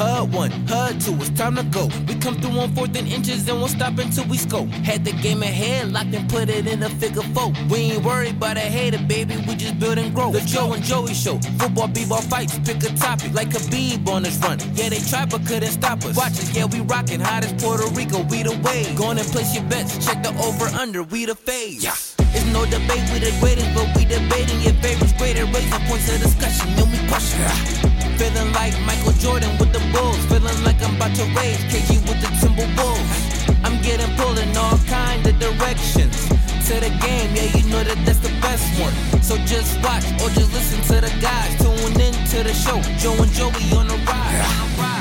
[0.00, 1.86] HUD one, HUD two, it's time to go.
[2.08, 4.68] We come through on fourth and inches and won't stop until we scope.
[4.68, 7.52] Had the game ahead, locked and put it in a figure four.
[7.68, 10.32] We ain't worried about a hater, baby, we just build and grow.
[10.32, 14.38] The Joe and Joey show, football, b-ball fights, pick a topic like Khabib on this
[14.38, 14.58] run.
[14.72, 16.16] Yeah, they tried but couldn't stop us.
[16.16, 18.96] Watch us, yeah, we rockin' hot as Puerto Rico, we the wave.
[18.96, 21.84] Go on and place your bets, check the over under, we the phase.
[21.84, 21.92] Yeah.
[22.32, 25.44] It's no debate, we the greatest, but we debating your favorites greater.
[25.44, 27.79] Raising points of discussion, then we push it.
[28.20, 30.20] Feeling like Michael Jordan with the Bulls.
[30.26, 33.64] Feeling like I'm about to raise KG with the Timberwolves.
[33.64, 36.28] I'm getting pulled in all kind of directions.
[36.68, 38.92] To the game, yeah, you know that that's the best one.
[39.22, 41.56] So just watch or just listen to the guys.
[41.64, 42.78] Tune in to the show.
[43.00, 44.44] Joe and Joey on the ride.
[44.44, 44.99] On the ride.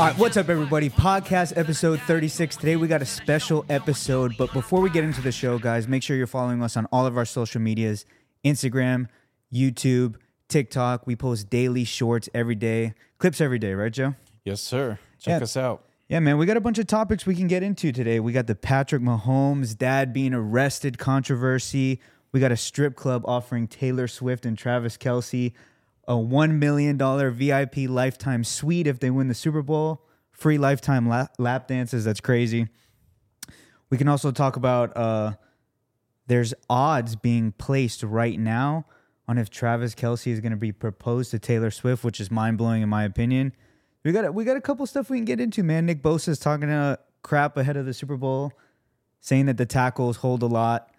[0.00, 0.88] All right, what's up, everybody?
[0.88, 2.56] Podcast episode 36.
[2.56, 6.02] Today we got a special episode, but before we get into the show, guys, make
[6.02, 8.06] sure you're following us on all of our social medias
[8.42, 9.08] Instagram,
[9.52, 10.14] YouTube,
[10.48, 11.06] TikTok.
[11.06, 14.14] We post daily shorts every day, clips every day, right, Joe?
[14.42, 14.98] Yes, sir.
[15.18, 15.44] Check Yeah.
[15.44, 15.84] us out.
[16.08, 18.20] Yeah, man, we got a bunch of topics we can get into today.
[18.20, 22.00] We got the Patrick Mahomes dad being arrested controversy.
[22.32, 25.52] We got a strip club offering Taylor Swift and Travis Kelce
[26.08, 31.28] a $1 million VIP lifetime suite if they win the Super Bowl, free lifetime la-
[31.38, 32.04] lap dances.
[32.04, 32.68] That's crazy.
[33.90, 35.34] We can also talk about uh,
[36.26, 38.86] there's odds being placed right now
[39.26, 42.58] on if Travis Kelce is going to be proposed to Taylor Swift, which is mind
[42.58, 43.52] blowing in my opinion.
[44.04, 45.86] We got we got a couple stuff we can get into, man.
[45.86, 48.52] Nick Bosa is talking uh, crap ahead of the Super Bowl,
[49.20, 50.90] saying that the tackles hold a lot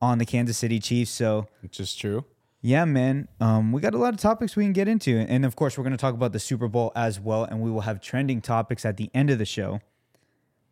[0.00, 1.10] on the Kansas City Chiefs.
[1.10, 2.24] So Which is true.
[2.62, 3.28] Yeah, man.
[3.40, 5.84] Um, we got a lot of topics we can get into, and of course, we're
[5.84, 8.84] going to talk about the Super Bowl as well, and we will have trending topics
[8.84, 9.80] at the end of the show.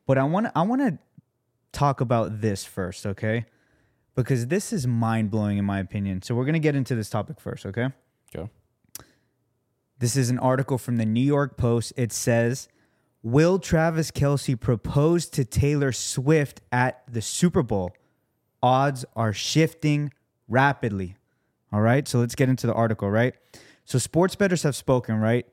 [0.06, 0.98] But I want to I want to
[1.72, 3.47] talk about this first, okay?
[4.14, 6.22] Because this is mind blowing in my opinion.
[6.22, 7.89] So we're going to get into this topic first, okay?
[8.34, 8.50] Go.
[9.98, 11.94] This is an article from the New York Post.
[11.97, 12.69] It says,
[13.22, 17.93] "Will Travis Kelce propose to Taylor Swift at the Super Bowl?
[18.62, 20.12] Odds are shifting
[20.48, 21.16] rapidly."
[21.72, 23.34] All right, so let's get into the article, right?
[23.84, 25.46] So sports bettors have spoken, right?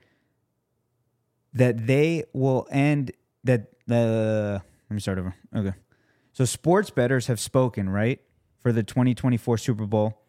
[1.54, 3.12] That they will end
[3.44, 5.36] that the let me start over.
[5.56, 5.74] Okay.
[6.34, 8.20] So sports bettors have spoken, right,
[8.60, 10.22] for the 2024 Super Bowl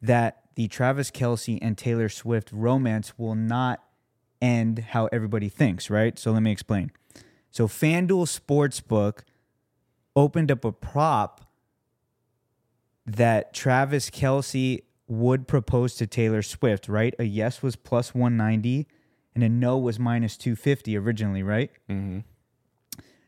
[0.00, 3.82] that the Travis Kelce and Taylor Swift romance will not
[4.40, 6.18] end how everybody thinks, right?
[6.18, 6.90] So let me explain.
[7.50, 9.20] So FanDuel Sportsbook
[10.14, 11.46] opened up a prop
[13.06, 17.14] that Travis Kelce would propose to Taylor Swift, right?
[17.18, 18.86] A yes was plus 190
[19.34, 21.70] and a no was minus 250 originally, right?
[21.88, 22.20] Mm-hmm.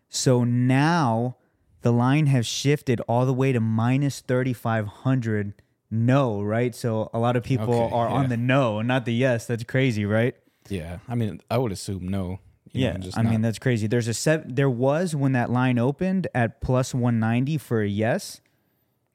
[0.08, 1.36] So now
[1.82, 5.54] the line has shifted all the way to minus 3,500
[5.90, 6.74] no, right?
[6.74, 9.46] So a lot of people Okay, are on the no, not the yes.
[9.46, 10.36] That's crazy, right?
[10.68, 10.98] Yeah.
[11.08, 12.38] I mean, I would assume no.
[12.72, 13.88] Yeah, know, I mean that's crazy.
[13.88, 14.54] There's a seven.
[14.54, 18.40] There was when that line opened at plus 190 for a yes.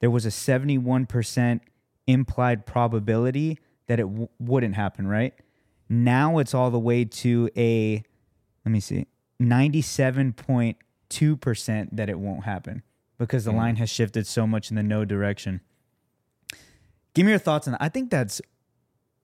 [0.02, 1.62] There was a 71 percent
[2.08, 5.08] implied probability that it w- wouldn't happen.
[5.08, 5.34] Right
[5.90, 8.04] now, it's all the way to a
[8.66, 9.06] let me see
[9.42, 12.84] 97.2 percent that it won't happen
[13.18, 13.58] because the Mm.
[13.58, 15.62] line has shifted so much in the no direction.
[17.14, 17.82] Give me your thoughts on that.
[17.82, 18.42] I think that's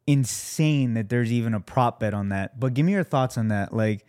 [0.07, 2.59] insane that there's even a prop bet on that.
[2.59, 3.73] But give me your thoughts on that.
[3.73, 4.05] Like,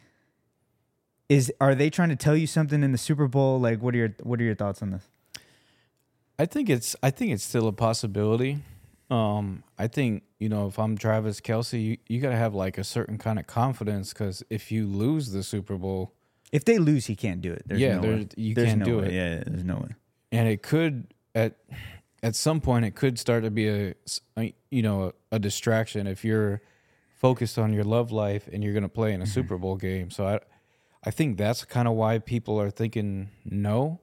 [1.28, 3.58] is are they trying to tell you something in the Super Bowl?
[3.60, 5.08] Like, what are your what are your thoughts on this?
[6.38, 8.58] I think it's I think it's still a possibility.
[9.10, 12.78] Um, I think you know if I'm Travis Kelce, you, you got to have like
[12.78, 16.14] a certain kind of confidence because if you lose the Super Bowl,
[16.50, 17.62] If they lose, he can't do it.
[17.66, 19.06] There's Yeah, no there's- you There's can't no do way.
[19.06, 19.12] it.
[19.12, 19.90] Yeah, there's no way.
[20.32, 21.56] and it could at
[22.22, 23.94] at some point it could start to be a
[24.38, 26.60] a- you know a, a distraction if you're
[27.14, 30.10] focused on your love life and you're going to play in a Super Bowl game.
[30.10, 30.40] So I
[31.04, 34.00] I think that's kind of why people are thinking no.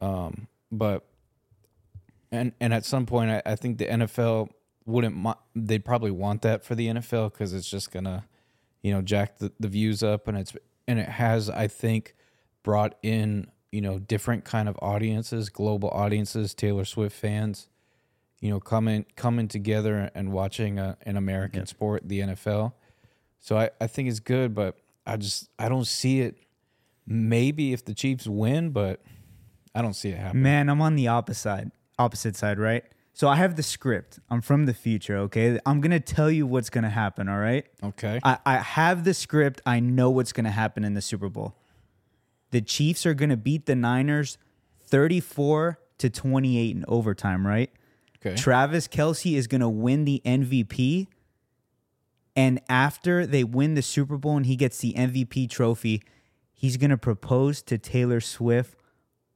[0.00, 1.04] Um, but
[2.32, 4.48] and and at some point I, I think the NFL
[4.84, 8.24] wouldn't they'd probably want that for the NFL because it's just gonna
[8.82, 10.26] you know jack the, the views up.
[10.26, 10.52] And it's
[10.88, 12.14] and it has I think
[12.62, 17.68] brought in you know different kind of audiences global audiences Taylor Swift fans
[18.40, 22.72] you know coming coming together and watching a, an American sport the NFL
[23.40, 24.76] so I, I think it's good but
[25.06, 26.36] I just I don't see it.
[27.06, 29.02] Maybe if the Chiefs win but
[29.74, 30.42] I don't see it happening.
[30.42, 31.70] Man, I'm on the opposite side.
[32.02, 32.84] Opposite side, right?
[33.14, 34.18] So I have the script.
[34.30, 35.16] I'm from the future.
[35.18, 37.28] Okay, I'm gonna tell you what's gonna happen.
[37.28, 37.66] All right.
[37.82, 39.60] okay I, I have the script.
[39.66, 41.54] I know what's to happen in the Super Bowl.
[42.50, 44.38] The Chiefs are to beat the Niners
[44.86, 47.70] 34 to 28 in overtime, right?
[48.24, 48.36] Okay.
[48.36, 51.08] Travis Kelce is to win the MVP.
[52.34, 56.02] And after they win the Super Bowl and he gets the MVP trophy,
[56.52, 58.78] he's to propose to Taylor Swift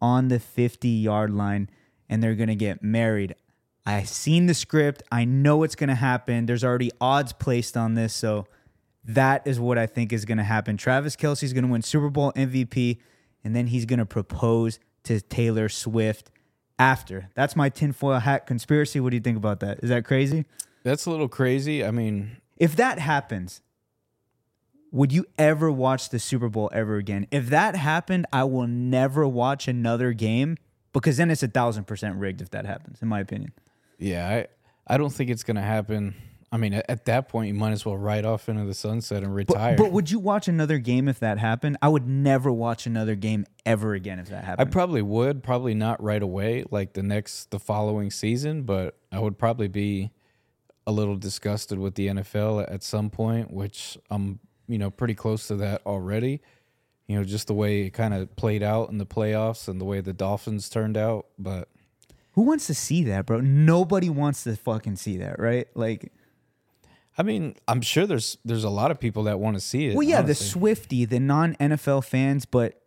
[0.00, 1.70] on the 50 yard line
[2.08, 3.34] and they're going to get married.
[3.84, 5.02] I've seen the script.
[5.12, 6.46] I know it's going to happen.
[6.46, 8.14] There's already odds placed on this.
[8.14, 8.46] So
[9.04, 10.76] that is what I think is going to happen.
[10.76, 12.98] Travis Kelce is going to win Super Bowl MVP
[13.44, 16.30] and then he's going to propose to Taylor Swift
[16.80, 17.30] after.
[17.34, 18.98] That's my tinfoil hat conspiracy.
[18.98, 19.80] What do you think about that?
[19.84, 20.46] Is that crazy?
[20.82, 21.84] That's a little crazy.
[21.84, 23.60] I mean, If that happens,
[24.90, 27.26] would you ever watch the Super Bowl ever again?
[27.30, 30.56] If that happened, I will never watch another game
[31.00, 33.52] because then it's a thousand percent rigged if that happens, in my opinion.
[33.98, 36.14] yeah, I I don't think it's gonna happen.
[36.52, 39.22] I mean, at, at that point, you might as well ride off into the sunset
[39.22, 39.76] and retire.
[39.76, 41.76] but would you watch another game if that happened?
[41.82, 44.68] I would never watch another game ever again if that happened.
[44.68, 49.18] I probably would, probably not right away, like the next, the following season, but I
[49.18, 50.12] would probably be
[50.86, 54.38] a little disgusted with the NFL at some point, which I'm,
[54.68, 56.40] you know, pretty close to that already.
[57.06, 59.84] You know, just the way it kind of played out in the playoffs and the
[59.84, 61.26] way the Dolphins turned out.
[61.38, 61.68] But
[62.32, 63.40] Who wants to see that, bro?
[63.40, 65.68] Nobody wants to fucking see that, right?
[65.74, 66.12] Like,
[67.16, 69.94] I mean, I'm sure there's there's a lot of people that want to see it.
[69.94, 70.34] well, yeah, the.
[70.34, 72.82] Swifty, the non NFL fans, but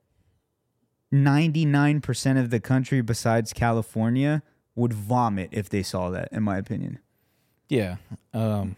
[1.14, 4.44] 99% of the country besides California
[4.76, 7.00] would vomit if they saw that, in my opinion.
[7.68, 7.98] Yeah.
[8.34, 8.76] Um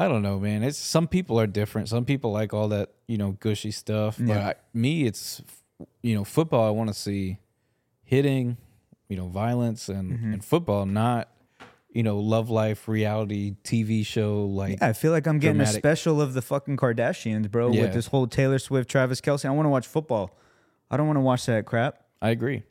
[0.00, 0.62] I don't know, man.
[0.62, 1.88] It's some people are different.
[1.88, 4.16] Some people like all that, you know, gushy stuff.
[4.18, 4.48] But Yeah.
[4.48, 5.42] I, me, it's
[6.02, 6.66] you know, football.
[6.66, 7.38] I want to see
[8.04, 8.56] hitting,
[9.08, 10.32] you know, violence and Mm-hmm.
[10.34, 11.28] and football, not
[11.92, 14.78] you know, love life reality TV show like.
[14.80, 17.82] Yeah, I feel like I'm getting a special of the fucking Kardashians, bro, Yeah.
[17.82, 19.44] with this whole Taylor Swift, Travis Kelce.
[19.44, 20.38] I want to watch football.
[20.88, 22.02] I don't want to watch that crap.
[22.22, 22.62] I agree,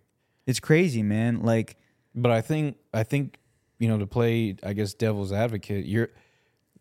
[0.48, 1.42] It's crazy, man.
[1.42, 1.76] Like,
[2.16, 3.38] but I think I think
[3.78, 5.86] you know to play, I guess, devil's advocate.
[5.86, 6.10] You're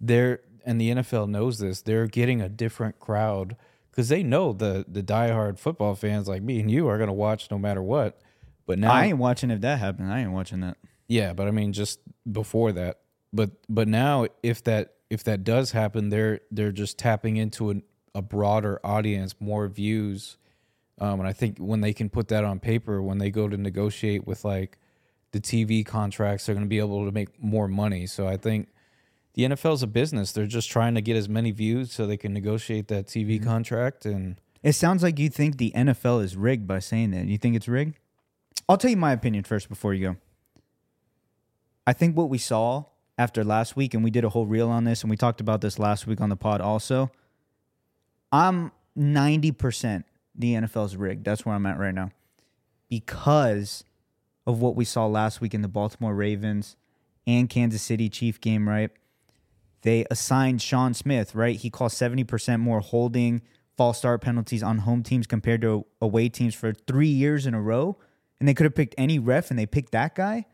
[0.01, 1.83] there, and the NFL knows this.
[1.83, 3.57] They're getting a different crowd
[3.91, 7.51] because they know the the diehard football fans like me and you are gonna watch
[7.51, 8.21] no matter what.
[8.65, 10.13] But now I ain't watching if that happened.
[10.13, 10.77] I ain't watching that.
[11.09, 12.01] Yeah, but I mean just
[12.31, 13.01] before that.
[13.33, 17.83] But but now if that if that does happen, they're they're just tapping into an,
[18.15, 20.37] a broader audience, more views.
[21.01, 23.57] Um, and I think when they can put that on paper, when they go to
[23.57, 24.79] negotiate with like
[25.33, 28.07] the TV contracts, they're going to be able to make more money.
[28.07, 28.69] So I think
[29.39, 30.33] the NFL is a business.
[30.33, 33.49] They're just trying to get as many views so they can negotiate that TV mm-hmm.
[33.49, 34.05] contract.
[34.05, 37.27] And It sounds like you think the NFL is rigged by saying that.
[37.27, 37.95] You think it's rigged?
[38.69, 40.17] I'll tell you my opinion first before you go.
[41.87, 42.87] I think what we saw
[43.17, 45.61] after last week, and we did a whole reel on this, and we talked about
[45.61, 47.13] this last week on the pod also.
[48.33, 50.03] I'm 90%
[50.35, 51.25] the NFL's rigged.
[51.25, 52.11] That's where I'm at right now.
[52.89, 53.85] Because
[54.49, 56.75] of what we saw last week in the Baltimore Ravens
[57.25, 58.91] and Kansas City Chief game, right?
[59.89, 61.57] They assigned Sean Smith, right?
[61.57, 63.41] He cost 70% more holding
[63.79, 67.63] false start penalties on home teams compared to away teams for three years in a
[67.63, 67.97] row.
[68.39, 70.45] And they could have picked any ref and they picked that guy,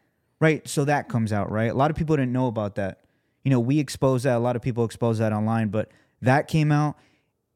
[0.41, 0.65] right?
[0.69, 1.69] So that comes out, right?
[1.69, 3.01] A lot of people didn't know about that.
[3.43, 4.37] You know, we exposed that.
[4.37, 5.91] A lot of people exposed that online, but
[6.23, 6.97] that came out.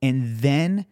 [0.03, 0.85] And then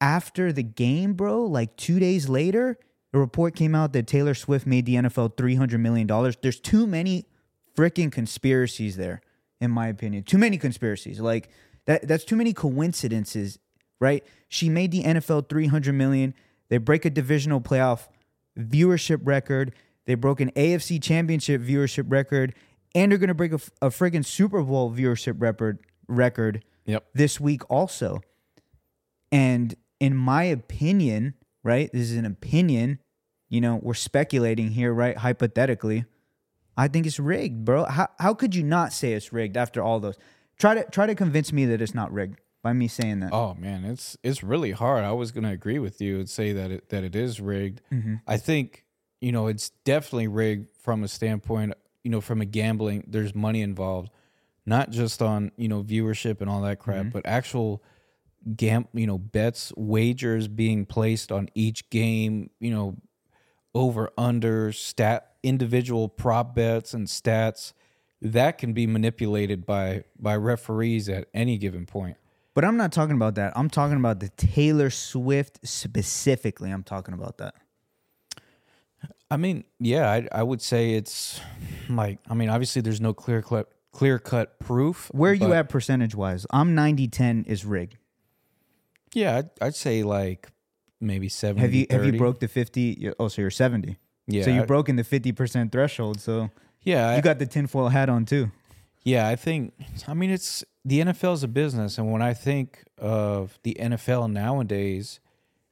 [0.00, 2.78] after the game, bro, like two days later,
[3.12, 6.06] a report came out that Taylor Swift made the NFL $300 million.
[6.40, 7.26] There's too many
[7.76, 9.20] freaking conspiracies there,
[9.60, 10.22] in my opinion.
[10.22, 11.20] Too many conspiracies.
[11.20, 11.50] Like,
[11.86, 13.58] that, that's too many coincidences,
[14.00, 14.24] right?
[14.48, 16.34] She made the NFL 300 million.
[16.68, 18.08] They break a divisional playoff
[18.58, 19.74] viewership record.
[20.04, 22.54] They broke an AFC championship viewership record.
[22.94, 25.78] And they're going to break a, a friggin' Super Bowl viewership record
[26.08, 28.20] record yep, this week also.
[29.30, 31.90] And in my opinion, right?
[31.92, 32.98] This is an opinion.
[33.48, 35.16] You know, we're speculating here, right?
[35.16, 36.04] Hypothetically.
[36.78, 37.84] I think it's rigged, bro.
[37.84, 40.16] How how could you not say it's rigged after all those?
[40.58, 43.32] Try to try to convince me that it's not rigged by me saying that.
[43.32, 45.04] Oh man, it's it's really hard.
[45.04, 47.82] I was gonna agree with you and say that it that it is rigged.
[47.92, 48.14] Mm-hmm.
[48.28, 48.84] I think
[49.20, 51.74] you know it's definitely rigged from a standpoint.
[52.04, 54.10] You know, from a gambling, there's money involved,
[54.64, 57.08] not just on you know viewership and all that crap, mm-hmm.
[57.10, 57.82] but actual
[58.54, 62.50] gam you know bets, wagers being placed on each game.
[62.60, 62.96] You know,
[63.74, 67.72] over under stat individual prop bets and stats
[68.20, 72.16] that can be manipulated by by referees at any given point.
[72.54, 73.52] But I'm not talking about that.
[73.56, 76.70] I'm talking about the Taylor Swift specifically.
[76.70, 77.54] I'm talking about that.
[79.30, 81.40] I mean, yeah, I, I would say it's
[81.88, 85.10] like I mean, obviously there's no clear cut clear cut proof.
[85.12, 86.46] Where are you at percentage wise?
[86.50, 87.96] I'm 90 10 is rigged.
[89.14, 90.48] Yeah, I'd, I'd say like
[91.00, 93.12] maybe 70 Have you have you broke the 50?
[93.18, 93.96] Oh, so you're 70.
[94.28, 96.20] Yeah, So you've broken the 50% threshold.
[96.20, 96.50] So
[96.82, 98.50] Yeah, You got the tinfoil hat on too.
[99.02, 99.72] Yeah, I think
[100.06, 104.30] I mean it's the NFL is a business and when I think of the NFL
[104.30, 105.18] nowadays,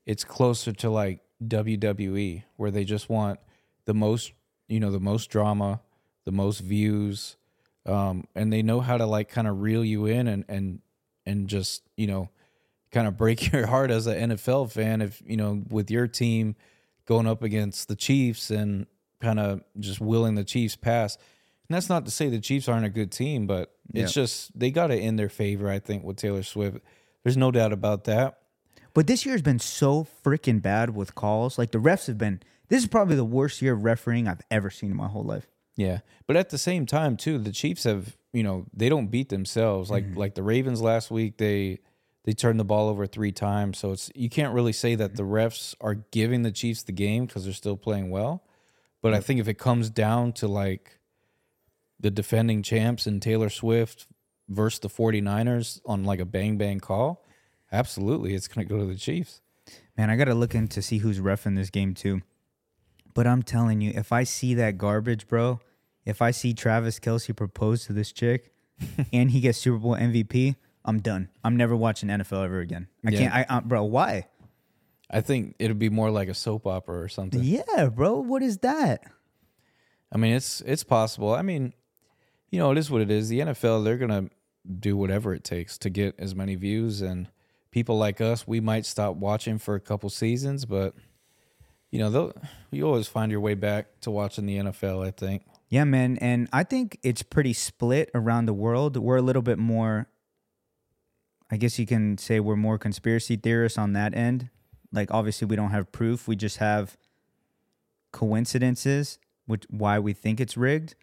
[0.06, 3.38] it's closer to like WWE where they just want
[3.84, 4.32] the most,
[4.68, 5.80] you know, the most drama,
[6.24, 7.36] the most views,
[7.84, 10.80] um, and they know how to like kind of reel you in and and
[11.26, 12.30] and just, you know,
[12.90, 16.56] kind of break your heart as an NFL fan if, you know, with your team
[17.06, 18.86] going up against the Chiefs and
[19.20, 21.16] kind of just willing the Chiefs pass.
[21.68, 24.70] And that's not to say the Chiefs aren't a good team, but it's just they
[24.70, 26.78] got it in their favor, I think, with Taylor Swift.
[27.22, 28.38] There's no doubt about that.
[28.94, 31.58] But this year's been so freaking bad with calls.
[31.58, 32.40] Like the refs have been.
[32.68, 35.46] This is probably the worst year of refereeing I've ever seen in my whole life.
[35.76, 36.00] Yeah.
[36.26, 39.90] But at the same time, too, the Chiefs have, you know, they don't beat themselves.
[39.90, 40.18] Like mm-hmm.
[40.18, 41.80] like the Ravens last week, they
[42.26, 43.78] they turned the ball over three times.
[43.78, 47.24] So it's you can't really say that the refs are giving the Chiefs the game
[47.24, 48.42] because they're still playing well.
[49.00, 50.98] But I think if it comes down to like
[52.00, 54.08] the defending champs and Taylor Swift
[54.48, 57.24] versus the 49ers on like a bang bang call,
[57.70, 59.40] absolutely it's gonna go to the Chiefs.
[59.96, 62.22] Man, I got to look in to see who's ref in this game too.
[63.14, 65.60] But I'm telling you, if I see that garbage, bro,
[66.04, 68.52] if I see Travis Kelce propose to this chick
[69.12, 71.28] and he gets Super Bowl MVP, I'm done.
[71.44, 72.88] I'm never watching NFL ever again.
[73.04, 73.18] I Yeah.
[73.18, 73.34] can't.
[73.34, 74.28] I, I bro, why?
[75.10, 77.42] I think it'd be more like a soap opera or something.
[77.42, 78.14] Yeah, bro.
[78.20, 79.02] What is that?
[80.12, 81.34] I mean, it's it's possible.
[81.34, 81.72] I mean,
[82.50, 83.28] you know, it is what it is.
[83.28, 84.30] The NFL, they're gonna
[84.80, 87.28] do whatever it takes to get as many views, and
[87.70, 90.94] people like us, we might stop watching for a couple seasons, but
[91.90, 92.32] you know, they'll
[92.70, 95.04] you always find your way back to watching the NFL.
[95.06, 95.42] I think.
[95.68, 96.16] Yeah, man.
[96.18, 98.96] And I think it's pretty split around the world.
[98.96, 100.08] We're a little bit more,
[101.50, 104.50] I guess you can say we're more conspiracy theorists on that end.
[104.92, 106.26] Like, obviously, we don't have proof.
[106.26, 106.96] We just have
[108.12, 110.94] coincidences, which why we think it's rigged.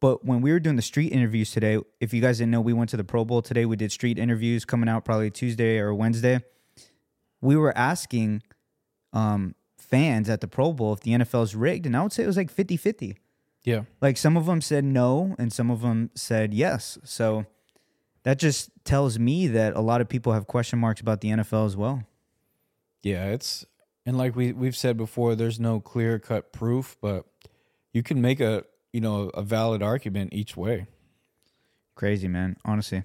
[0.00, 2.72] But when we were doing the street interviews today, if you guys didn't know, we
[2.72, 3.66] went to the Pro Bowl today.
[3.66, 6.40] We did street interviews coming out probably Tuesday or Wednesday.
[7.40, 8.42] We were asking
[9.12, 12.24] um, fans at the Pro Bowl if the NFL is rigged, and I would say
[12.24, 13.16] it was like 50 50.
[13.64, 16.98] Yeah, Like some of them said no, and some of them said yes.
[17.04, 17.46] So
[18.24, 21.66] that just tells me that a lot of people have question marks about the NFL
[21.66, 22.04] as well.
[23.02, 23.26] yeah.
[23.26, 23.66] It's
[24.04, 27.24] and like we we've said before, there's no clear cut proof, but
[27.92, 30.86] you can make a you know a valid argument each way.
[31.94, 33.04] Crazy, man, honestly.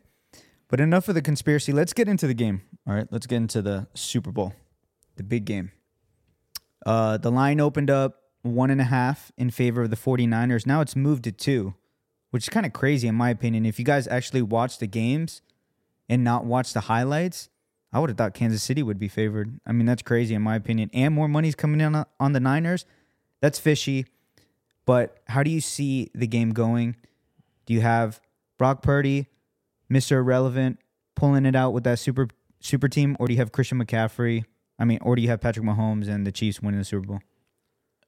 [0.69, 1.71] But enough of the conspiracy.
[1.71, 2.61] Let's get into the game.
[2.87, 4.53] All right, let's get into the Super Bowl,
[5.15, 5.71] the big game.
[6.85, 10.65] Uh, the line opened up one and a half in favor of the 49ers.
[10.65, 11.75] Now it's moved to two,
[12.37, 13.65] which is kind of crazy in my opinion.
[13.65, 15.41] If you guys actually watch the games
[16.07, 17.49] and not watch the highlights,
[17.91, 19.59] I would have thought Kansas City would be favored.
[19.65, 20.91] I mean, that's crazy in my opinion.
[20.93, 22.85] And more money's coming in on- the Niners.
[23.41, 24.05] That's fishy.
[24.85, 26.95] But how do you see the game going?
[27.65, 28.21] Do you have
[28.59, 29.29] Brock Purdy,
[29.91, 30.17] Mr.
[30.17, 30.77] Irrelevant,
[31.15, 32.27] pulling it out with that super
[32.59, 34.45] super team, or do you have Christian McCaffrey?
[34.77, 37.19] I mean, or do you have Patrick Mahomes and the Chiefs winning the Super Bowl?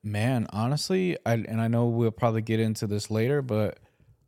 [0.03, 3.79] Man, honestly, I and I know we'll probably get into this later, but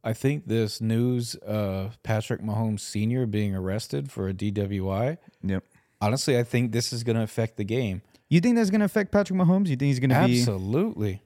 [0.04, 3.26] I think this news of Patrick Mahomes Sr.
[3.28, 5.64] being arrested for a DWI, Yep.
[6.02, 8.02] honestly, I think this is going to affect the game.
[8.30, 9.68] You think that's going to affect Patrick Mahomes?
[9.68, 10.40] You think he's going to be?
[10.40, 11.22] Absolutely.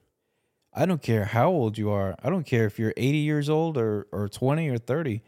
[0.74, 2.16] I don't care how old you are.
[2.22, 5.22] I don't care if you're 80 years old or, or 20 or 30.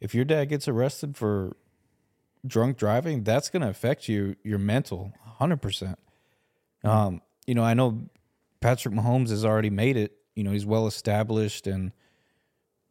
[0.00, 1.56] If your dad gets arrested for
[2.46, 5.94] drunk driving, that's going to affect you, your mental, 100%.
[6.82, 8.08] Um, you know, I know
[8.60, 10.12] Patrick Mahomes has already made it.
[10.34, 11.92] You know, he's well established and,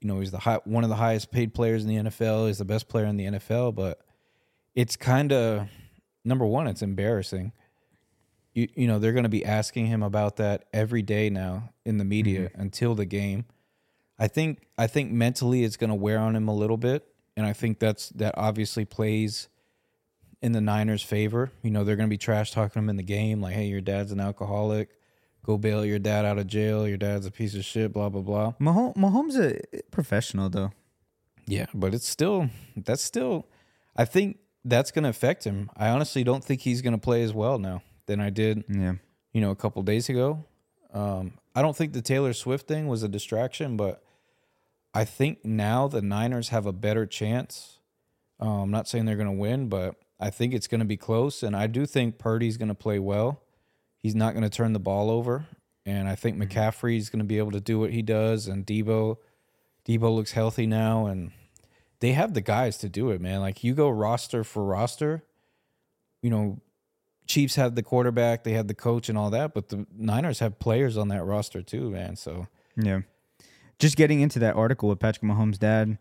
[0.08, 2.48] you know, he's the high, one of the highest paid players in the NFL.
[2.48, 4.00] He's the best player in the NFL, but
[4.74, 5.68] it's kind of,
[6.24, 7.52] number one, it's embarrassing.
[8.54, 11.98] You, you know they're going to be asking him about that every day now in
[11.98, 12.62] the media mm-hmm.
[12.62, 13.46] until the game.
[14.18, 17.46] I think i think mentally it's going to wear on him a little bit and
[17.46, 19.48] i think that's that obviously plays
[20.42, 21.52] in the niners favor.
[21.62, 23.82] You know they're going to be trash talking him in the game like hey your
[23.82, 24.90] dad's an alcoholic
[25.48, 28.22] go bail your dad out of jail your dad's a piece of shit blah blah
[28.22, 30.72] blah Mahomes, Mahomes a professional though.
[31.48, 33.48] yeah but it's still that's still
[33.96, 37.24] i think that's going to affect him i honestly don't think he's going to play
[37.24, 38.94] as well now than i did Yeah.
[39.34, 40.44] you know, a couple days ago.
[40.94, 44.02] Um, I don't think the Taylor Swift thing was a distraction, but
[44.94, 47.80] I think now the Niners have a better chance.
[48.40, 50.98] Um, I'm not saying they're going to win, but I think it's going to be
[50.98, 51.44] close.
[51.44, 53.42] And I do think Purdy's going to play well.
[54.00, 55.46] He's not going to turn the ball over.
[55.86, 56.52] And I think mm-hmm.
[56.52, 58.48] McCaffrey is going to be able to do what he does.
[58.48, 59.18] And Deebo,
[59.88, 61.06] Deebo looks healthy now.
[61.06, 61.32] And
[62.00, 63.40] they have the guys to do it, man.
[63.40, 65.24] Like you go roster for roster,
[66.22, 66.60] you know,
[67.26, 70.60] Chiefs have the quarterback, they have the coach and all that, but the Niners have
[70.60, 72.16] players on that roster too, man.
[72.16, 73.02] So Yeah.
[73.80, 75.98] just getting into that article with Patrick Mahomes' dad.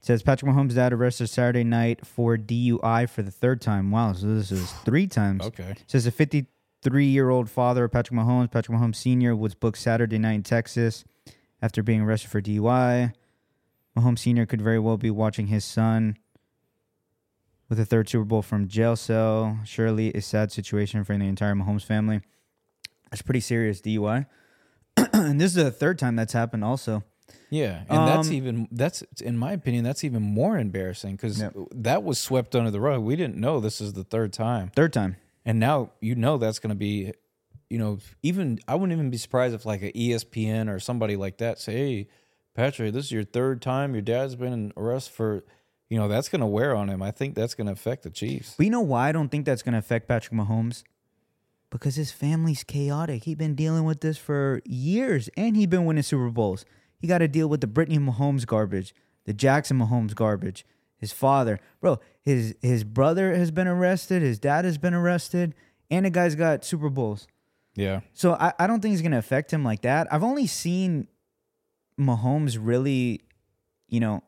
[0.00, 3.90] It says Patrick Mahomes' dad arrested Saturday night for DUI for the third time.
[3.90, 5.44] Wow, so this is three times.
[5.46, 5.70] Okay.
[5.70, 6.46] It says a 53
[6.84, 11.04] year old father of Patrick Mahomes, Patrick Mahomes Sr., was booked Saturday night in Texas
[11.60, 13.12] after being arrested for DUI.
[13.96, 14.46] Mahomes Sr.
[14.46, 16.16] could very well be watching his son
[17.68, 19.58] with a third Super Bowl from jail cell.
[19.64, 22.20] Surely a sad situation for the entire Mahomes family.
[23.10, 24.26] That's pretty serious DUI.
[25.12, 27.02] and this is the third time that's happened also.
[27.50, 31.54] Yeah, and that's Um, even that's in my opinion that's even more embarrassing because Yep.
[31.74, 33.02] that was swept under the rug.
[33.02, 35.16] We didn't know this is the third time, Third time.
[35.48, 37.10] And now you know that's going to be,
[37.70, 41.16] you know, even I wouldn't even be surprised if like a E ESPN or somebody
[41.16, 42.08] like that say, "Hey,
[42.54, 43.94] Patrick, this is your third time.
[43.94, 45.44] Your dad's been in arrest for."
[45.88, 47.00] You know that's going to wear on him.
[47.00, 48.56] I think that's going to affect the Chiefs.
[48.58, 50.82] But you know why I don't think that's going to affect Patrick Mahomes?
[51.70, 53.24] Because his family's chaotic.
[53.24, 56.66] He's been dealing with this for years and he's been winning Super Bowls.
[56.98, 60.66] He got to deal with the Brittany Mahomes garbage, the Jackson Mahomes garbage,
[60.98, 61.58] his father.
[61.80, 65.54] Bro, his his brother has been arrested, his dad has been arrested,
[65.90, 67.26] and the guy's got Super Bowls.
[67.74, 70.12] Yeah, So I, I don't think it's going to affect him like that.
[70.12, 71.06] I've only seen
[71.96, 73.20] Mahomes really,
[73.88, 74.24] you know,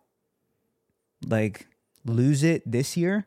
[1.27, 1.67] like
[2.05, 3.27] lose it this year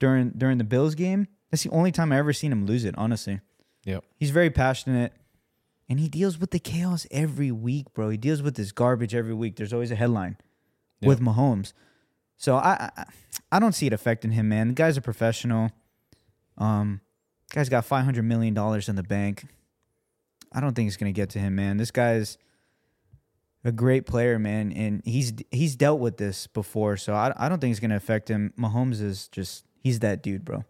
[0.00, 1.28] during during the Bills game.
[1.50, 3.40] That's the only time I ever seen him lose it, honestly.
[3.84, 4.04] yep.
[4.16, 5.12] He's very passionate
[5.88, 8.08] and he deals with the chaos every week, bro.
[8.08, 9.56] He deals with this garbage every week.
[9.56, 10.38] There's always a headline
[11.02, 11.72] with Mahomes.
[12.42, 13.04] So I, I
[13.52, 14.68] I don't see it affecting him, man.
[14.68, 15.70] The guy's a professional.
[16.58, 17.00] Um
[17.52, 19.44] guy's got 500 million dollars in the bank.
[20.52, 21.76] I don't think it's going to get to him, man.
[21.76, 22.36] This guy's
[23.64, 27.60] a great player, man, and he's he's dealt with this before, so I I don't
[27.60, 28.52] think it's going to affect him.
[28.58, 30.64] Mahomes is just he's that dude, bro.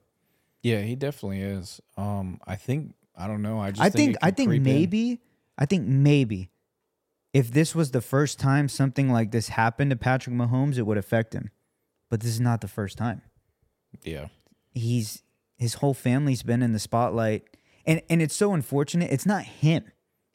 [0.63, 1.81] Yeah, he definitely is.
[1.97, 3.59] Um, I think I don't know.
[3.59, 4.65] I just I think think I think creep in.
[4.65, 5.21] maybe
[5.57, 6.51] I think maybe
[7.33, 10.99] if this was the first time something like this happened to Patrick Mahomes, it would
[10.99, 11.51] affect him.
[12.13, 13.23] But this is not the first time.
[14.05, 14.27] Yeah,
[14.75, 15.23] He's
[15.57, 17.45] his whole family's been in the spotlight.
[17.87, 19.11] And and it's so unfortunate.
[19.11, 19.85] It's not him.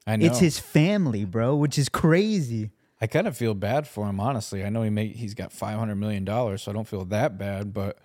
[0.07, 0.25] I know.
[0.25, 2.71] It's his family, bro, which is crazy.
[2.99, 4.65] I kind of feel bad for him, honestly.
[4.65, 7.37] I know he make he's got five hundred million dollars, so I don't feel that
[7.37, 7.75] bad.
[7.75, 7.99] But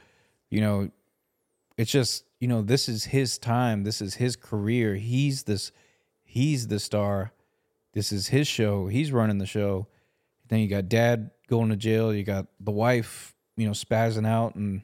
[0.50, 0.90] you know,
[1.78, 3.84] it's just you know this is his time.
[3.84, 4.96] This is his career.
[4.96, 5.72] He's this.
[6.24, 7.32] He's the star.
[7.94, 8.88] This is his show.
[8.88, 9.86] He's running the show.
[10.48, 12.12] Then you got dad going to jail.
[12.12, 14.82] You got the wife, you know, spazzing out, and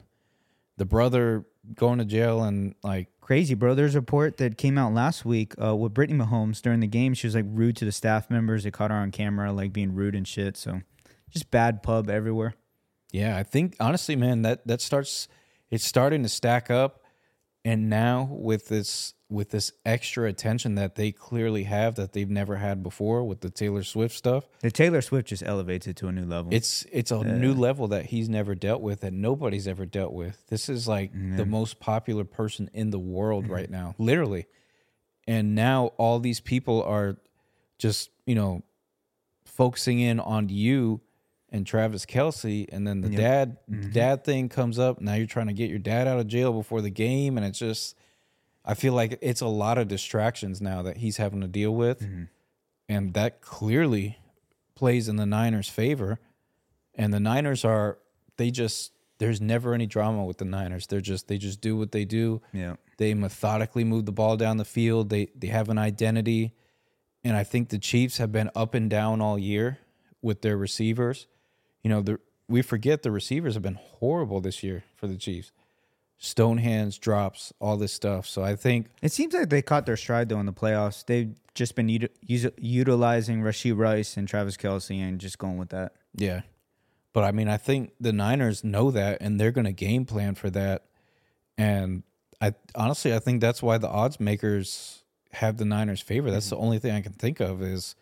[0.76, 3.74] the brother going to jail, and like Crazy, bro.
[3.74, 7.12] There's a report that came out last week uh, with Brittany Mahomes during the game.
[7.12, 8.64] She was like rude to the staff members.
[8.64, 10.56] They caught her on camera, like being rude and shit.
[10.56, 10.80] So
[11.28, 12.54] just bad pub everywhere.
[13.12, 15.28] Yeah, I think honestly, man, that that starts
[15.70, 17.02] it's starting to stack up
[17.68, 22.56] and now with this with this extra attention that they clearly have that they've never
[22.56, 26.12] had before with the Taylor Swift stuff, The Taylor Swift just elevates it to a
[26.12, 26.54] new level.
[26.54, 30.42] it's it's a new level that he's never dealt with that nobody's ever dealt with.
[30.48, 33.52] This is like the most popular person in the world mm-hmm.
[33.52, 34.46] right now, literally.
[35.26, 37.18] And now all these people are
[37.76, 38.62] just, you know,
[39.44, 41.02] focusing in on you
[41.50, 43.90] and Travis Kelce, and then the dad mm-hmm.
[43.90, 45.00] dad thing comes up.
[45.00, 47.58] Now you're trying to get your dad out of jail before the game, and it's
[47.58, 47.96] just
[48.64, 52.00] I feel like it's a lot of distractions now that he's having to deal with,
[52.00, 52.24] mm-hmm.
[52.88, 54.18] and that clearly
[54.74, 56.20] plays in the Niners' favor.
[56.94, 57.98] And the Niners are
[58.36, 60.86] they just there's never any drama with the Niners.
[60.86, 62.42] They're just they just do what they do.
[62.52, 62.76] yeah.
[62.98, 65.08] They methodically move the ball down the field.
[65.08, 66.54] They they have an identity.
[67.24, 69.78] And I think the Chiefs have been up and down all year
[70.22, 71.26] with their receivers.
[71.82, 75.52] You know, the we forget the receivers have been horrible this year for the Chiefs.
[76.20, 78.26] Stone hands, drops, all this stuff.
[78.26, 81.04] So I think It seems like they caught their stride though in the playoffs.
[81.06, 85.68] They've just been uti- us- utilizing Rashee Rice and Travis Kelce and just going with
[85.68, 85.92] that.
[86.14, 86.40] Yeah.
[87.12, 90.34] But I mean, I think the Niners know that and they're going to game plan
[90.34, 90.86] for that.
[91.56, 92.02] And
[92.40, 96.30] I honestly, I think that's why the odds makers have the Niners favor.
[96.30, 96.56] That's mm-hmm.
[96.56, 97.94] the only thing I can think of is,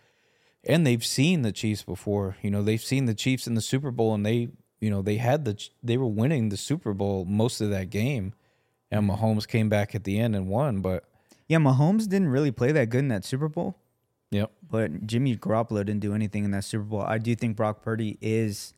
[0.67, 2.37] and they've seen the Chiefs before.
[2.43, 4.49] You know, they've seen the Chiefs in the Super Bowl and they,
[4.81, 8.35] you know, they had the, they were winning the Super Bowl most of that game.
[8.91, 10.81] And Mahomes came back at the end and won.
[10.81, 11.05] But,
[11.49, 13.77] Yeah, Mahomes didn't really play that good in that Super Bowl,
[14.31, 14.51] yep.
[14.71, 17.01] but Jimmy Garoppolo didn't do anything in that Super Bowl.
[17.03, 18.75] I do think Brock Purdy is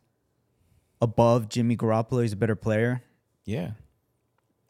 [1.00, 2.22] above Jimmy Garoppolo.
[2.22, 3.02] He's a better player,
[3.44, 3.72] Yeah.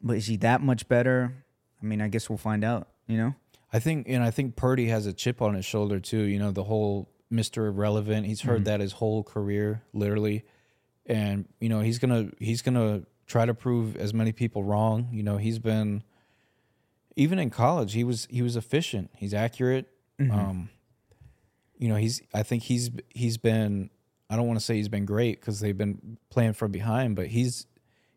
[0.01, 1.33] but is he that much better?
[1.81, 2.87] I mean, I guess we'll find out.
[3.07, 3.35] You know,
[3.71, 6.21] I think, and I think Purdy has a chip on his shoulder too.
[6.21, 8.25] You know, the whole Mister Irrelevant.
[8.25, 10.43] He's heard that his whole career, literally,
[11.05, 15.09] and you know he's gonna he's gonna try to prove as many people wrong.
[15.11, 16.03] You know, he's been
[17.15, 17.93] even in college.
[17.93, 19.11] He was he was efficient.
[19.15, 19.87] He's accurate.
[20.31, 20.69] Um,
[21.77, 23.89] you know, he's I think he's he's been
[24.29, 27.27] I don't want to say he's been great because they've been playing from behind, but
[27.27, 27.67] he's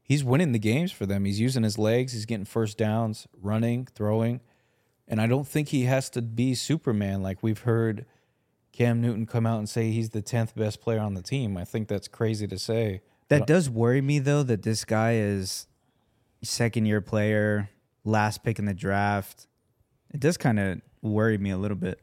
[0.02, 1.24] he's winning the games for them.
[1.24, 4.40] He's using his legs, he's getting first downs, running, throwing.
[5.12, 8.06] And I don't think he has to be Superman like we've heard
[8.72, 11.58] Cam Newton come out and say he's the 10th best player on the team.
[11.58, 13.02] I think that's crazy to say.
[13.28, 15.66] That does worry me though that this guy is
[16.42, 17.68] second year player,
[18.04, 19.46] last pick in the draft.
[20.14, 22.00] It does kind of worry me a little bit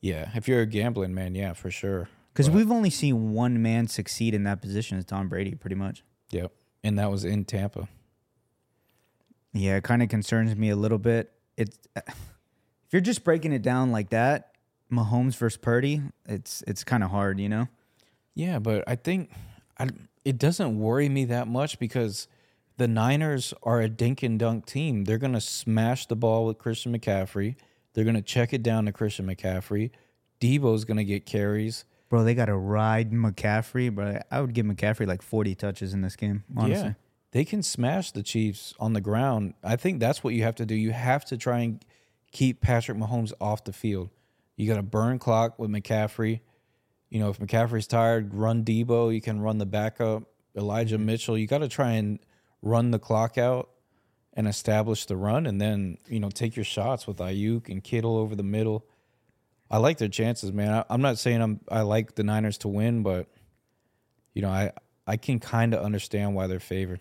[0.00, 2.08] Yeah, if you're a gambling man, yeah, for sure.
[2.32, 6.02] because we've only seen one man succeed in that position as Tom Brady, pretty much.
[6.30, 6.52] Yep.
[6.82, 7.88] And that was in Tampa.
[9.52, 11.32] Yeah, it kind of concerns me a little bit.
[11.56, 11.78] It's
[12.90, 14.56] if you're just breaking it down like that,
[14.90, 17.68] Mahomes versus Purdy, it's it's kind of hard, you know.
[18.34, 19.30] Yeah, but I think
[19.78, 19.90] I,
[20.24, 22.26] it doesn't worry me that much because
[22.78, 25.04] the Niners are a dink and dunk team.
[25.04, 27.54] They're going to smash the ball with Christian McCaffrey.
[27.94, 29.92] They're going to check it down to Christian McCaffrey.
[30.40, 31.84] Deebo's going to get carries.
[32.08, 36.02] Bro, they got to ride McCaffrey, but I would give McCaffrey like 40 touches in
[36.02, 36.88] this game, honestly.
[36.88, 36.94] Yeah,
[37.30, 39.54] they can smash the Chiefs on the ground.
[39.62, 40.74] I think that's what you have to do.
[40.74, 41.84] You have to try and
[42.32, 44.10] keep Patrick Mahomes off the field.
[44.56, 46.40] You got to burn clock with McCaffrey.
[47.08, 49.12] You know, if McCaffrey's tired, run Deebo.
[49.12, 50.24] You can run the backup,
[50.56, 51.06] Elijah mm-hmm.
[51.06, 51.38] Mitchell.
[51.38, 52.18] You got to try and
[52.62, 53.70] run the clock out
[54.34, 58.16] and establish the run, and then you know take your shots with Aiyuk and Kittle
[58.16, 58.86] over the middle.
[59.70, 60.72] I like their chances, man.
[60.72, 63.26] I, I'm not saying I'm I like the Niners to win, but
[64.34, 64.72] you know I
[65.06, 67.00] I can kind of understand why they're favored.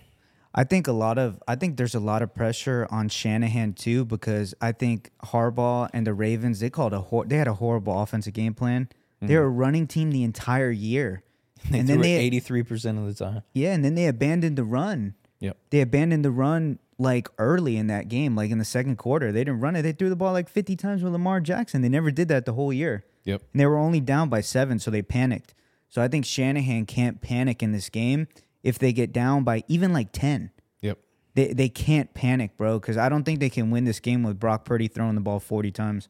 [0.54, 4.06] I think a lot of I think there's a lot of pressure on Shanahan too
[4.06, 8.00] because I think Harbaugh and the Ravens they called a hor- they had a horrible
[8.02, 8.90] offensive game plan.
[9.22, 9.58] They were a mm-hmm.
[9.58, 11.24] running team the entire year,
[11.70, 13.44] They and threw then they eighty three percent of the time.
[13.54, 15.16] yeah, and then they abandoned the run.
[15.40, 15.58] Yep.
[15.70, 19.32] They abandoned the run like early in that game, like in the second quarter.
[19.32, 19.84] They didn't run it.
[19.84, 21.82] They threw the ball like 50 times with Lamar Jackson.
[21.82, 23.06] They never did that the whole year.
[23.24, 23.44] Yep.
[23.54, 25.54] And they were only down by seven, so they panicked.
[25.90, 28.28] So I think Shanahan can't panic in this game
[28.63, 30.52] if they get down by even like 10.
[30.82, 31.00] Yep.
[31.36, 34.39] They they can't panic, bro, because I don't think they can win this game with
[34.39, 36.10] Brock Purdy throwing the ball 40 times.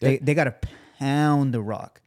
[0.00, 0.54] They they got to
[0.98, 2.00] pound the rock.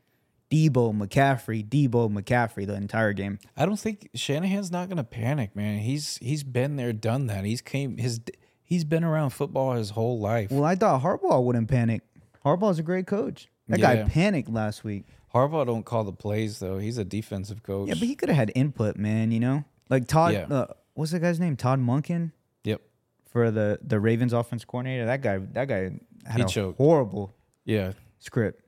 [0.52, 3.40] Deebo, McCaffrey, Deebo, McCaffrey the entire game.
[3.58, 5.80] I don't think Shanahan's not gonna panic, man.
[5.80, 7.46] He's he's been there, done that.
[7.46, 8.22] He's came his
[8.64, 10.52] he's been around football his whole life.
[10.52, 12.04] Well, I thought Harbaugh wouldn't panic.
[12.46, 13.50] Harbaugh's a great coach.
[13.68, 15.06] That guy panicked last week.
[15.36, 16.78] Harbaugh don't call the plays though.
[16.78, 17.90] He's a defensive coach.
[17.90, 19.32] Yeah, but he could have had input, man.
[19.32, 20.34] You know, like Todd.
[20.34, 20.46] Yeah.
[20.50, 21.56] Uh, what's the guy's name?
[21.58, 22.32] Todd Monken
[22.64, 22.82] yep.
[23.30, 25.06] for the the Ravens offense coordinator.
[25.06, 25.38] That guy.
[25.40, 26.78] That guy had He a choked.
[26.78, 27.92] horrible Yeah.
[28.20, 28.62] script.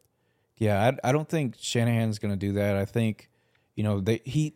[0.57, 2.75] Yeah, I, I don't think Shanahan's going to do that.
[2.75, 3.29] I think,
[3.75, 4.55] you know, they he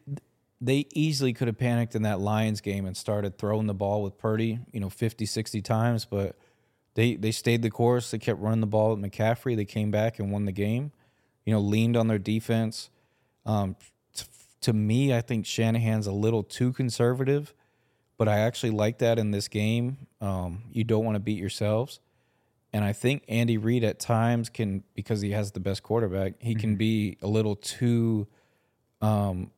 [0.60, 4.17] they easily could have panicked in that Lions game and started throwing the ball with
[4.17, 6.36] Purdy, you know, 50, 60 times, but
[6.95, 8.12] they they stayed the course.
[8.12, 9.56] They kept running the ball with McCaffrey.
[9.56, 10.91] They came back and won the game.
[11.45, 12.89] You know, leaned on their defense.
[13.45, 13.75] Um,
[14.15, 14.25] t-
[14.62, 17.54] to me, I think Shanahan's a little too conservative,
[18.17, 19.97] but I actually like that in this game.
[20.19, 21.99] Um, you don't want to beat yourselves.
[22.73, 26.56] And I think Andy Reid at times can, because he has the best quarterback, he
[26.56, 28.27] can be a little too,
[29.01, 29.51] um,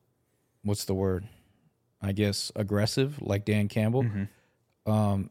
[0.64, 1.28] what's the word?
[2.02, 4.04] I guess aggressive, like Dan Campbell.
[4.86, 5.30] Um,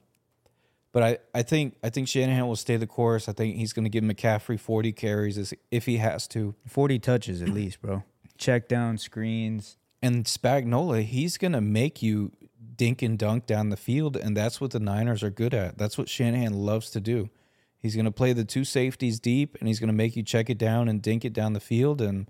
[0.94, 3.28] but I, I think I think Shanahan will stay the course.
[3.28, 6.56] I think he's going to give McCaffrey forty carries if he has to.
[6.66, 8.04] Forty touches at least, bro.
[8.38, 9.78] Check down screens.
[10.02, 12.32] And Spagnuolo, he's going to make you
[12.76, 15.78] dink and dunk down the field, and that's what the Niners are good at.
[15.78, 17.30] That's what Shanahan loves to do.
[17.78, 20.50] He's going to play the two safeties deep, and he's going to make you check
[20.50, 22.30] it down and dink it down the field, and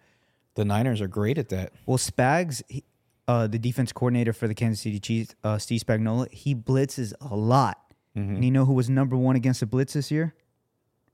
[0.55, 1.73] the Niners are great at that.
[1.85, 2.83] Well, Spags, he,
[3.27, 7.35] uh, the defense coordinator for the Kansas City Chiefs, uh, Steve Spagnuolo, he blitzes a
[7.35, 7.82] lot.
[8.17, 8.35] Mm-hmm.
[8.35, 10.33] And you know who was number one against the blitz this year?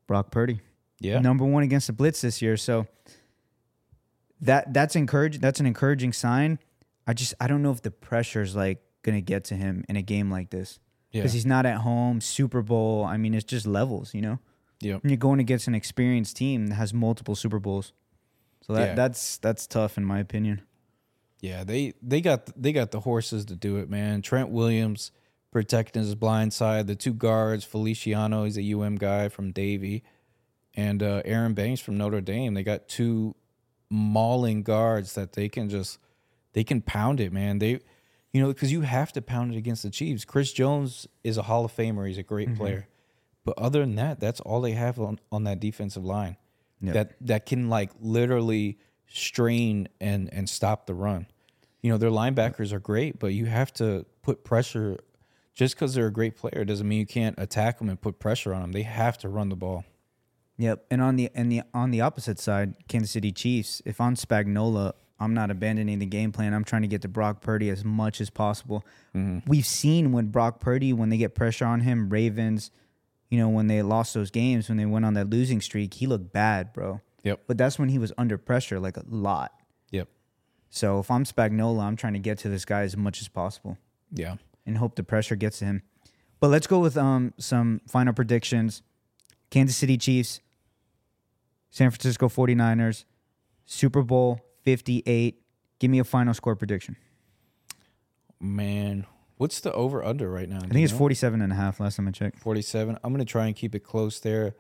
[0.08, 0.62] Brock Purdy.
[1.00, 2.58] Yeah, number one against the blitz this year.
[2.58, 2.88] So
[4.42, 5.42] that that's encouraging.
[5.42, 6.60] That's an encouraging sign.
[7.08, 9.96] I just I don't know if the pressure is like gonna get to him in
[9.96, 10.80] a game like this
[11.12, 12.22] yeah, because he's not at home.
[12.22, 13.06] Super Bowl.
[13.06, 14.40] I mean, it's just levels, you know.
[14.82, 14.96] yeah.
[15.02, 17.94] And you're going against an experienced team that has multiple Super Bowls.
[18.62, 18.94] So that Yeah.
[18.96, 20.62] that's that's tough in my opinion.
[21.42, 24.22] Yeah, they they got they got the horses to do it, man.
[24.22, 25.12] Trent Williams
[25.52, 26.88] protecting his blind side.
[26.88, 30.04] The two guards, Feliciano, he's a UM guy from Davie,
[30.76, 32.54] and uh, Aaron Banks from Notre Dame.
[32.54, 33.36] They got two
[33.90, 36.00] mauling guards that they can just
[36.54, 37.60] they can pound it, man.
[37.60, 37.80] They
[38.32, 40.26] you know because you have to pound it against the Chiefs.
[40.26, 42.08] Chris Jones is a Hall of Famer.
[42.08, 42.88] He's a great player,
[43.46, 46.38] but other than that, that's all they have on on that defensive line.
[46.82, 46.94] Yep.
[46.94, 51.28] That that can like literally strain and and stop the run.
[51.82, 55.00] You know, their linebackers are great, but you have to put pressure.
[55.60, 58.54] Just because they're a great player doesn't mean you can't attack them and put pressure
[58.54, 58.72] on them.
[58.72, 59.84] They have to run the ball.
[60.56, 60.86] Yep.
[60.90, 64.94] And on the and the on the opposite side, Kansas City Chiefs, if I'm Spagnuolo,
[65.20, 66.54] I'm not abandoning the game plan.
[66.54, 68.86] I'm trying to get to Brock Purdy as much as possible.
[69.14, 69.50] Mm-hmm.
[69.50, 72.72] We've seen when Brock Purdy, when they get pressure on him, Ravens,
[73.30, 76.08] you know, when they lost those games, when they went on that losing streak, he
[76.08, 77.02] looked bad, bro.
[77.24, 77.42] Yep.
[77.48, 79.52] But that's when he was under pressure, like a lot.
[79.92, 80.08] Yep.
[80.70, 83.78] So if I'm Spagnuolo, I'm trying to get to this guy as much as possible
[84.14, 84.38] Yeah.
[84.66, 85.84] And hope the pressure gets to him.
[86.40, 88.82] But let's go with um some final predictions.
[89.50, 90.42] Kansas City Chiefs,
[91.70, 93.06] San Francisco 49ers,
[93.66, 95.42] Super Bowl 58.
[95.80, 96.98] Give me a final score prediction.
[98.40, 99.06] Man,
[99.38, 100.58] what's the over under right now?
[100.58, 102.40] I think it's 47 and a half last time I checked.
[102.40, 102.98] 47.
[103.04, 104.56] I'm going to try and keep it close there.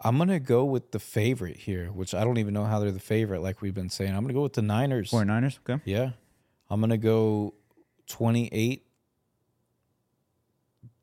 [0.00, 2.92] I'm going to go with the favorite here, which I don't even know how they're
[2.92, 4.10] the favorite, like we've been saying.
[4.10, 5.10] I'm going to go with the Niners.
[5.10, 5.82] 49ers, okay.
[5.84, 6.10] Yeah.
[6.68, 7.54] I'm going to go
[8.08, 8.85] 28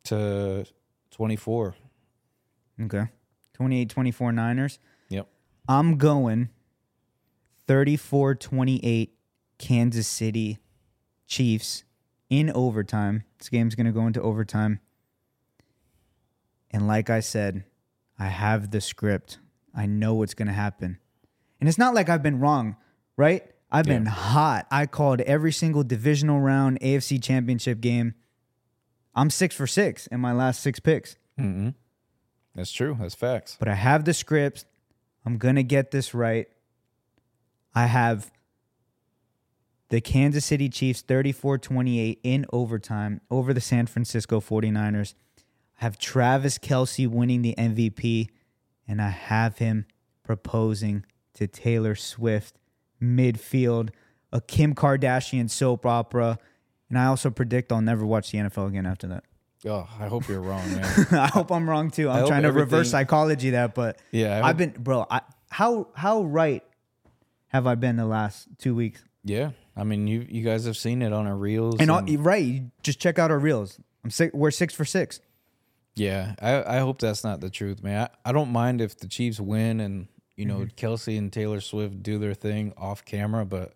[0.05, 0.65] to
[1.11, 1.75] 24.
[2.81, 3.05] Okay.
[3.53, 4.79] 28 24 Niners.
[5.09, 5.27] Yep.
[5.67, 6.49] I'm going
[7.67, 9.13] 34 28
[9.57, 10.59] Kansas City
[11.27, 11.83] Chiefs
[12.29, 13.23] in overtime.
[13.37, 14.79] This game's going to go into overtime.
[16.71, 17.63] And like I said,
[18.17, 19.37] I have the script.
[19.75, 20.97] I know what's going to happen.
[21.59, 22.75] And it's not like I've been wrong,
[23.15, 23.43] right?
[23.71, 24.67] I've been hot.
[24.69, 28.13] I called every single divisional round AFC championship game.
[29.15, 31.69] I'm six for six in my last six picks Mm-hmm.
[32.55, 32.95] That's true.
[32.99, 33.57] That's facts.
[33.59, 34.65] but I have the script.
[35.25, 36.47] I'm going to get this right.
[37.73, 38.31] I have
[39.89, 45.15] the Kansas City Chiefs 34 28 in overtime over the San Francisco 49ers.
[45.79, 48.29] I have Travis Kelce winning the MVP,
[48.87, 49.85] and I have him
[50.23, 52.57] proposing to Taylor Swift
[53.01, 53.89] midfield,
[54.31, 56.37] a Kim Kardashian soap opera.
[56.93, 59.23] And I also predict I'll never watch the NFL again after that.
[59.65, 61.07] Oh, I hope you're wrong, man.
[61.11, 62.07] I hope I'm wrong too.
[62.07, 65.07] I'm trying to reverse psychology that, but Yeah, I I've been, bro.
[65.09, 66.63] I, how how right
[67.47, 69.03] have I been the last two weeks?
[69.23, 69.51] yeah.
[69.75, 71.77] I mean, you you guys have seen it on our reels.
[71.79, 73.79] And all, right, just check out our reels.
[74.03, 74.31] I'm six.
[74.31, 75.19] We're six for six.
[75.95, 78.03] Yeah, I, I hope that's not the truth, man.
[78.03, 80.85] I, I don't mind if the Chiefs win and you know mm-hmm.
[80.85, 83.73] Kelce and Taylor Swift do their thing off camera, but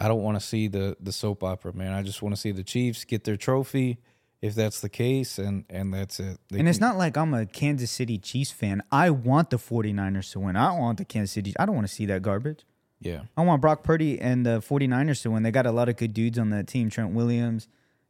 [0.00, 1.92] I don't want to see the the soap opera, man.
[1.92, 3.98] I just want to see the Chiefs get their trophy,
[4.40, 6.38] if that's the case, and and that's it.
[6.48, 8.82] They And it's can- not like I'm a Kansas City Chiefs fan.
[8.90, 10.56] I want the 49ers to win.
[10.56, 11.52] I want the Kansas City.
[11.58, 12.64] I don't want to see that garbage.
[13.00, 15.42] yeah, I want Brock Purdy and the 49ers to win.
[15.42, 16.88] They got a lot of good dudes on that team.
[16.90, 17.68] Trent Williams,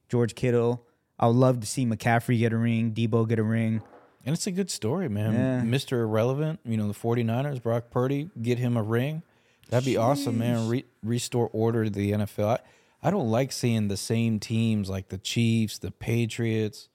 [0.09, 0.87] George Kittle.
[1.18, 3.83] I would love to see McCaffrey get a ring, Deebo get a ring.
[4.24, 5.35] and it's a good story, man.
[5.35, 5.61] Yeah.
[5.79, 6.00] Mr.
[6.00, 9.22] Irrelevant, you know the 49ers, Brock Purdy, get him a ring.
[9.70, 10.68] That'd be awesome, man.
[10.68, 12.46] Re- restore order to the NFL.
[12.46, 12.59] I,
[13.02, 16.88] I don't like seeing the same teams like the Chiefs, the Patriots,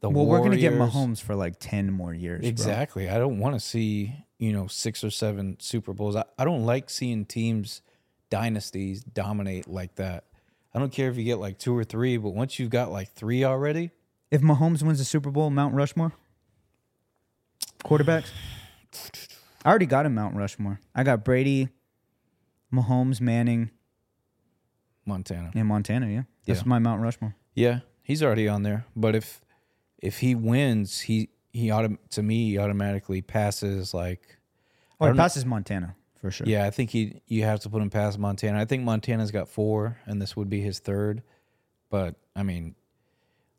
[0.00, 0.28] the Warriors.
[0.30, 2.40] Well, we're gonna get Mahomes for like 10 more years.
[2.40, 2.48] bro.
[2.48, 3.10] Exactly.
[3.10, 6.16] I don't want to see, you know, six or seven Super Bowls.
[6.16, 7.82] I, I don't like seeing teams,
[8.30, 10.24] dynasties dominate like that.
[10.74, 13.12] I don't care if you get like two or three, but once you've got like
[13.12, 13.90] three already,
[14.30, 16.12] If Mahomes wins the Super Bowl, Mount Rushmore?
[17.84, 18.30] Quarterbacks?
[19.64, 20.80] I already got him Mount Rushmore.
[20.94, 21.68] I got Brady,
[22.72, 23.70] Mahomes, Manning,
[25.04, 25.50] Montana.
[25.54, 26.22] and Montana, yeah.
[26.46, 26.68] That's Yeah.
[26.68, 27.34] my Mount Rushmore.
[27.54, 28.86] Yeah, he's already on there.
[28.96, 29.40] But if
[30.00, 34.38] if he wins, he he autom- to me he automatically passes like
[35.00, 36.46] Oh, he don't know- passes Montana for sure.
[36.48, 38.58] Yeah, I think he you have to put him past Montana.
[38.60, 41.22] I think Montana's got four, and this would be his third.
[41.90, 42.74] But I mean,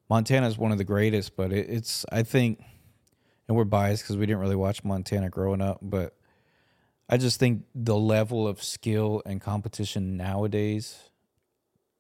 [0.10, 1.36] Montana's one of the greatest.
[1.36, 2.64] But it, it's I think,
[3.48, 5.80] and we're biased because we didn't really watch Montana growing up.
[5.82, 6.18] But
[7.14, 10.98] I just think the level of skill and competition nowadays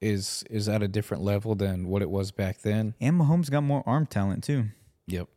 [0.02, 2.95] is is at a different level than what it was back then.
[2.99, 4.69] And Mahomes got more arm talent too.
[5.06, 5.28] Yep,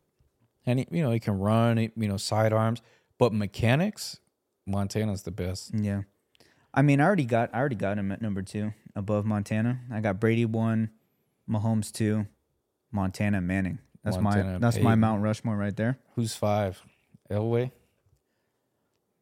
[0.65, 2.81] and he, you know he can run, he- you know sidearms,
[3.19, 4.19] but mechanics,
[4.65, 5.69] Montana's the best.
[5.75, 6.01] Yeah.
[6.73, 9.81] I mean, I already got I already got him at number two above Montana.
[9.93, 10.89] I got Brady one,
[11.47, 12.25] Mahomes two,
[12.91, 13.77] Montana Manning.
[14.03, 15.99] That's my Montana that's my Mount Rushmore right there.
[16.15, 16.81] Who's five?
[17.29, 17.69] Elway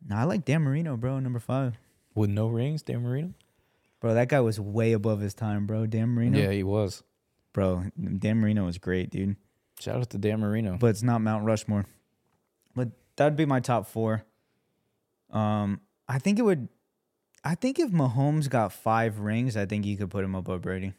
[0.07, 1.77] Now, I like Dan Marino, bro, number five.
[2.13, 3.33] with no rings, Dan Marino.
[3.99, 5.85] Bro, that guy was way above his time, bro.
[5.87, 6.37] Dan Marino.
[6.37, 7.01] Yeah, he was.
[7.53, 7.85] Bro,
[8.19, 9.35] Dan Marino was great, dude.
[9.79, 10.77] Shout out to Dan Marino.
[10.79, 11.85] But it's not Mount Rushmore.
[12.75, 14.23] But that'd be my top four.
[15.31, 16.69] Um, I think it would
[17.43, 20.93] I think if Mahomes got five rings, I think you could put him above Brady.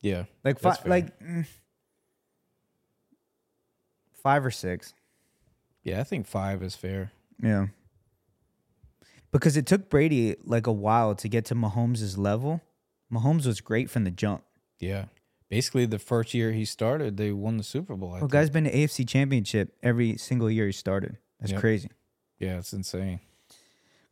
[0.00, 1.46] yeah, Like five like mm,
[4.12, 4.94] five or six.
[5.82, 7.12] yeah, I think five is fair.
[7.42, 7.66] Yeah.
[9.34, 12.62] Because it took Brady like a while to get to Mahomes' level.
[13.12, 14.44] Mahomes was great from the jump.
[14.80, 15.06] Yeah,
[15.50, 18.14] basically the first year he started, they won the Super Bowl.
[18.14, 21.18] I Well, guy's been to AFC Championship every single year he started.
[21.40, 21.60] That's Yep.
[21.60, 21.90] crazy.
[22.38, 23.20] Yeah, it's insane.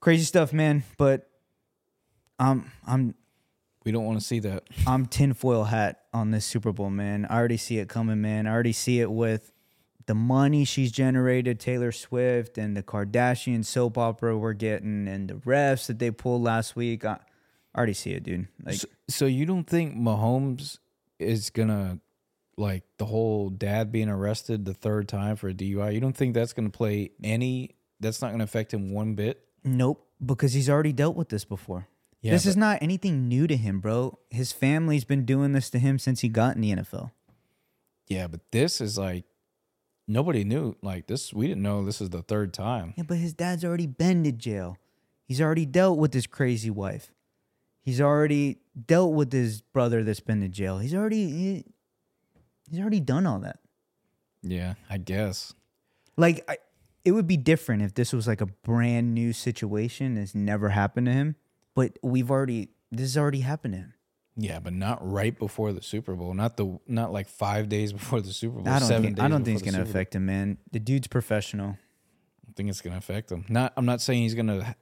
[0.01, 0.83] Crazy stuff, man.
[0.99, 1.29] But
[2.39, 3.15] I'm I'm
[3.85, 4.65] We don't want to see that.
[4.87, 7.27] I'm tinfoil hat on this Super Bowl, man.
[7.27, 8.47] I already see it coming, man.
[8.47, 9.52] I already see it with
[10.07, 15.35] the money she's generated, Taylor Swift, and the Kardashian soap opera we're getting, and the
[15.35, 17.05] refs that they pulled last week.
[17.05, 17.19] I,
[17.75, 18.49] I already see it, dude.
[18.65, 20.79] Like, So, so you don't think Mahomes
[21.19, 22.01] is gonna
[22.59, 25.95] like the whole dad being arrested the third time for a DUI?
[25.95, 27.77] You don't think that's gonna play any?
[28.01, 29.45] That's not gonna affect him one bit.
[29.65, 31.89] nope, because he's already dealt with this before.
[32.21, 34.19] Yeah, this is not anything new to him, bro.
[34.31, 37.11] His family's been doing this to him since he got in the NFL.
[38.07, 39.25] Yeah, but this is like
[40.07, 40.77] nobody knew.
[40.83, 42.95] Like this, we didn't know this is the third time.
[42.97, 44.77] Yeah, but his dad's already been to jail.
[45.25, 47.11] He's already dealt with his crazy wife.
[47.81, 50.79] He's already dealt with his brother that's been to jail.
[50.79, 51.65] He's already he-
[52.71, 53.59] he's already done all that.
[54.43, 55.53] Yeah, I guess.
[56.17, 56.59] Like I,
[57.05, 61.07] it would be different if this was like a brand new situation that's never happened
[61.07, 61.37] to him.
[61.75, 63.95] But we've already this has already happened to him.
[64.37, 66.33] Yeah, but not right before the Super Bowl.
[66.33, 68.73] Not the not like five days before the Super Bowl.
[68.73, 70.59] I don't seven think days I don't think it's gonna Super affect him, man.
[70.71, 71.77] The dude's professional.
[72.49, 73.45] I think it's gonna affect him.
[73.49, 74.75] Not I'm not saying he's gonna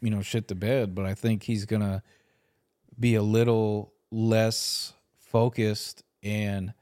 [0.00, 2.02] you know shit the bed, but I think he's gonna
[2.98, 6.72] be a little less focused and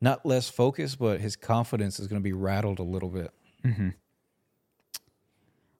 [0.00, 3.30] not less focused, but his confidence is gonna be rattled a little bit.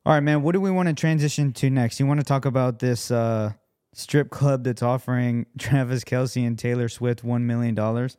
[0.05, 0.43] All right, man.
[0.43, 2.01] What do we want to transition to next?
[2.01, 3.53] You want to talk about this uh,
[3.93, 8.17] strip club that's offering Travis Kelce and Taylor Swift one million dollars?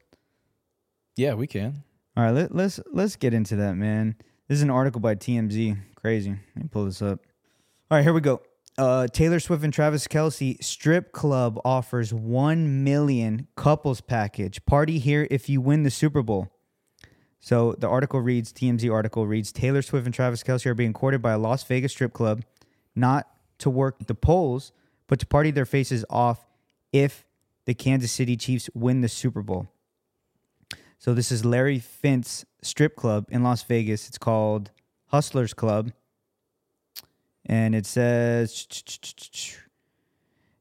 [1.15, 1.83] Yeah, we can.
[2.15, 4.15] All right, let, let's let's get into that, man.
[4.47, 5.77] This is an article by TMZ.
[5.95, 6.31] Crazy.
[6.55, 7.19] Let me pull this up.
[7.89, 8.41] All right, here we go.
[8.77, 14.65] Uh, Taylor Swift and Travis Kelce strip club offers one million couples package.
[14.65, 16.51] Party here if you win the Super Bowl.
[17.39, 21.21] So the article reads TMZ article reads Taylor Swift and Travis Kelce are being courted
[21.21, 22.43] by a Las Vegas strip club,
[22.95, 23.27] not
[23.59, 24.71] to work the polls,
[25.07, 26.45] but to party their faces off
[26.91, 27.25] if
[27.65, 29.67] the Kansas City Chiefs win the Super Bowl.
[30.97, 34.07] So this is Larry Flynt's strip club in Las Vegas.
[34.07, 34.71] It's called
[35.07, 35.91] Hustlers Club.
[37.45, 38.67] And it says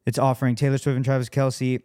[0.05, 1.81] it's offering Taylor Swift and Travis Kelce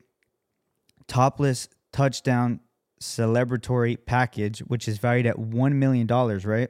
[1.07, 2.59] topless touchdown
[2.99, 6.69] celebratory package, which is valued at $1 million, right?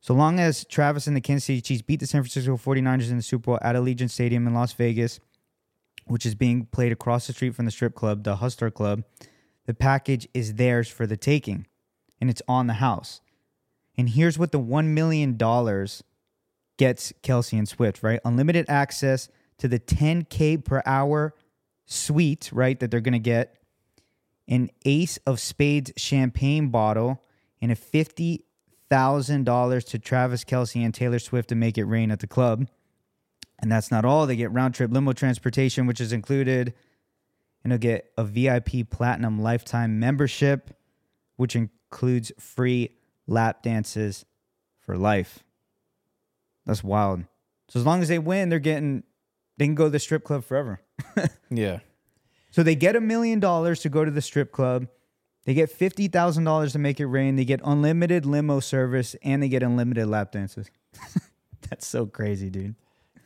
[0.00, 3.16] So long as Travis and the Kansas City Chiefs beat the San Francisco 49ers in
[3.16, 5.18] the Super Bowl at Allegiant Stadium in Las Vegas,
[6.06, 9.02] which is being played across the street from the strip club, the Hustler Club,
[9.66, 11.66] the package is theirs for the taking
[12.20, 13.20] and it's on the house.
[13.98, 18.20] And here's what the $1 million gets Kelce and Swift, right?
[18.24, 19.28] Unlimited access
[19.58, 21.34] to the 10K per hour
[21.86, 22.78] suite, right?
[22.78, 23.56] That they're going to get
[24.48, 27.22] an Ace of Spades champagne bottle
[27.60, 27.74] and a
[28.90, 32.68] $50,000 to Travis Kelce and Taylor Swift to make it rain at the club.
[33.58, 34.26] And that's not all.
[34.26, 36.74] They get round trip limo transportation, which is included.
[37.62, 40.76] And they'll get a VIP platinum lifetime membership,
[41.36, 42.96] which includes free
[43.26, 44.24] lap dances
[44.78, 45.40] for life.
[46.64, 47.24] That's wild.
[47.68, 49.02] So as long as they win, they're getting
[49.56, 50.80] they can go to the strip club forever.
[51.50, 51.78] Yeah.
[52.50, 54.88] So they get a million dollars to go to the strip club.
[55.46, 57.36] They get fifty thousand dollars to make it rain.
[57.36, 60.70] They get unlimited limo service and they get unlimited lap dances.
[61.70, 62.74] That's so crazy, dude.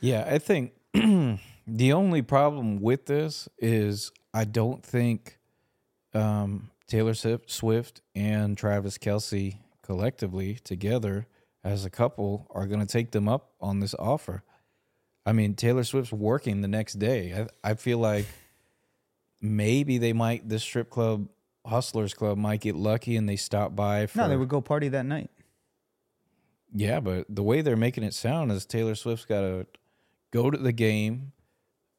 [0.00, 5.38] Yeah, I think the only problem with this is I don't think
[6.14, 11.26] um, Taylor Swift and Travis Kelce collectively together
[11.64, 14.42] as a couple are going to take them up on this offer.
[15.24, 17.46] I mean, Taylor Swift's working the next day.
[17.64, 18.26] I, I feel like
[19.40, 21.28] maybe they might, this strip club,
[21.66, 24.18] Hustlers Club, might get lucky and they stop by for.
[24.18, 25.31] No, they would go party that night.
[26.73, 29.66] Yeah, but the way they're making it sound is Taylor Swift's got to
[30.31, 31.33] go to the game.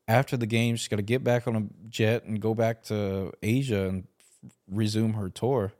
[0.07, 3.31] After the game, she's got to get back on a jet and go back to
[3.41, 4.07] Asia and
[4.69, 5.73] resume her tour.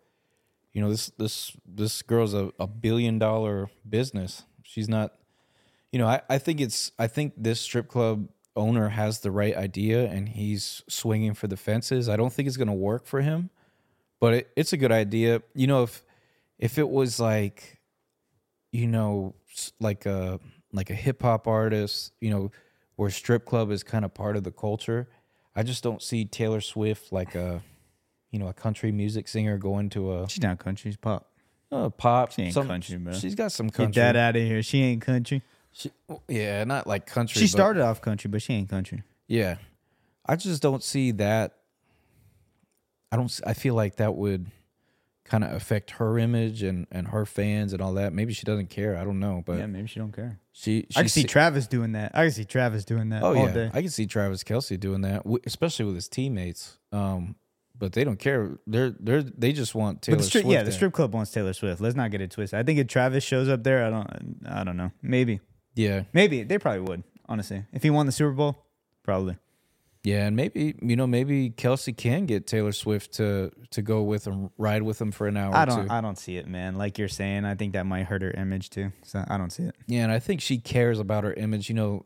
[0.73, 4.43] You know, this this this girl's a, a billion dollar business.
[4.63, 5.13] She's not.
[5.91, 9.55] You know, I, I think it's I think this strip club owner has the right
[9.55, 12.09] idea and he's swinging for the fences.
[12.09, 13.49] I don't think it's going to work for him,
[14.21, 15.41] but it, it's a good idea.
[15.53, 16.05] You know, if
[16.57, 17.81] if it was like
[18.71, 19.35] you know,
[19.79, 20.39] like a
[20.71, 22.51] like a hip hop artist, you know,
[22.95, 25.09] where strip club is kind of part of the culture.
[25.55, 27.61] I just don't see Taylor Swift like a,
[28.31, 31.29] you know, a country music singer going to a, She's not country, she's pop.
[31.71, 32.31] a pop.
[32.31, 33.11] She ain't country, bro.
[33.13, 33.91] She's got some country.
[33.91, 34.63] Get that out of here.
[34.63, 35.41] She ain't country.
[35.73, 35.91] She,
[36.29, 37.41] yeah, not like country.
[37.41, 39.03] She started off country, but she ain't country.
[39.27, 39.57] Yeah,
[40.25, 41.55] I just don't see that.
[43.11, 43.39] I don't.
[43.45, 44.47] I feel like that would
[45.23, 48.13] kind of affect her image and and her fans and all that.
[48.13, 48.97] Maybe she doesn't care.
[48.97, 50.39] I don't know, but yeah, maybe she don't care.
[50.51, 52.11] she, she I can see se- Travis doing that.
[52.13, 53.71] I can see Travis doing that Oh all yeah, day.
[53.73, 56.77] I can see Travis Kelce doing that, especially with his teammates.
[56.91, 57.35] Um,
[57.77, 58.57] but they don't care.
[58.67, 60.53] They're they're they just want Taylor But the strip, Swift.
[60.53, 61.81] yeah, the strip club wants Taylor Swift.
[61.81, 62.59] Let's not get it twisted.
[62.59, 64.91] I think if Travis shows up there, I don't, I don't know.
[65.01, 65.39] Maybe,
[65.75, 67.03] Yeah, maybe they probably would.
[67.27, 68.57] Honestly, if he won the Super Bowl,
[69.03, 69.37] probably.
[70.03, 74.25] Yeah, and maybe you know maybe Kelce can get Taylor Swift to to go with
[74.25, 75.55] him, ride with him for an hour.
[75.55, 75.93] I don't, two.
[75.93, 76.75] I don't see it, man.
[76.75, 78.91] Like you're saying, I think that might hurt her image too.
[79.03, 79.75] So I don't see it.
[79.87, 81.69] Yeah, and I think she cares about her image.
[81.69, 82.05] You know,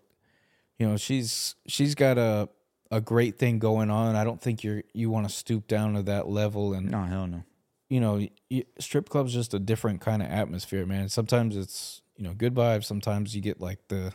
[0.77, 2.49] you know she's she's got a
[2.91, 4.15] a great thing going on.
[4.17, 6.73] I don't think you're you want to stoop down to that level.
[6.73, 7.43] And No, hell no.
[7.87, 11.07] you know, y strip club's just a different kind of atmosphere, man.
[11.07, 12.83] Sometimes it's you know good vibes.
[12.83, 14.11] Sometimes you get like the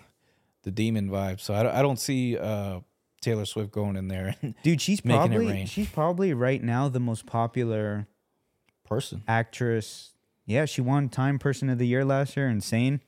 [0.64, 1.40] the demon vibe.
[1.40, 2.80] So I, I don't see uh,
[3.20, 5.66] Taylor Swift going in there and Dude, she's Making it probably rain.
[5.66, 8.06] she's probably right now the most popular
[8.84, 9.22] person.
[9.28, 10.12] actress.
[10.46, 12.48] Yeah, she won Time Person of the Year last year.
[12.48, 13.00] Insane.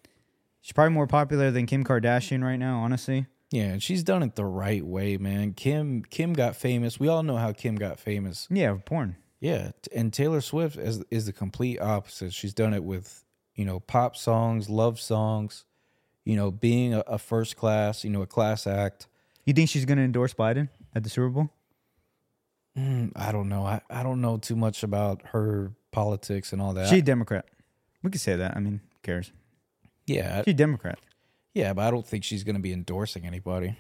[0.61, 2.79] She's probably more popular than Kim Kardashian right now.
[2.81, 5.55] Honestly, Yeah, she's done it the right way, man.
[5.55, 7.01] Kim Kim got famous.
[7.01, 8.47] We all know how Kim got famous.
[8.51, 9.17] yeah, porn.
[9.41, 12.33] Yeah, and Taylor Swift is is the complete opposite.
[12.33, 13.25] She's done it with
[13.57, 15.65] you know pop songs, love songs,
[16.25, 19.09] you know being a, a first class, you know a class act.
[19.45, 21.51] You think she's gonna endorse Biden at the Super Bowl?
[22.79, 23.65] Mm, I don't know.
[23.67, 26.89] I, I don't know too much about her politics and all that.
[26.89, 27.45] She's a Democrat.
[28.03, 28.57] We could say that.
[28.57, 29.31] I mean, who cares?
[30.07, 30.99] yeah, She's a Democrat.
[31.55, 33.77] yeah, but I don't think she's going to be endorsing anybody.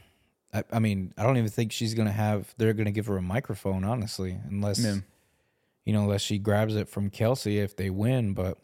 [0.52, 2.54] I, I mean, I don't even think she's going to have.
[2.58, 4.96] They're going to give her a microphone, honestly, unless Yeah.
[5.86, 8.34] you know, unless she grabs it from Kelce if they win.
[8.34, 8.58] But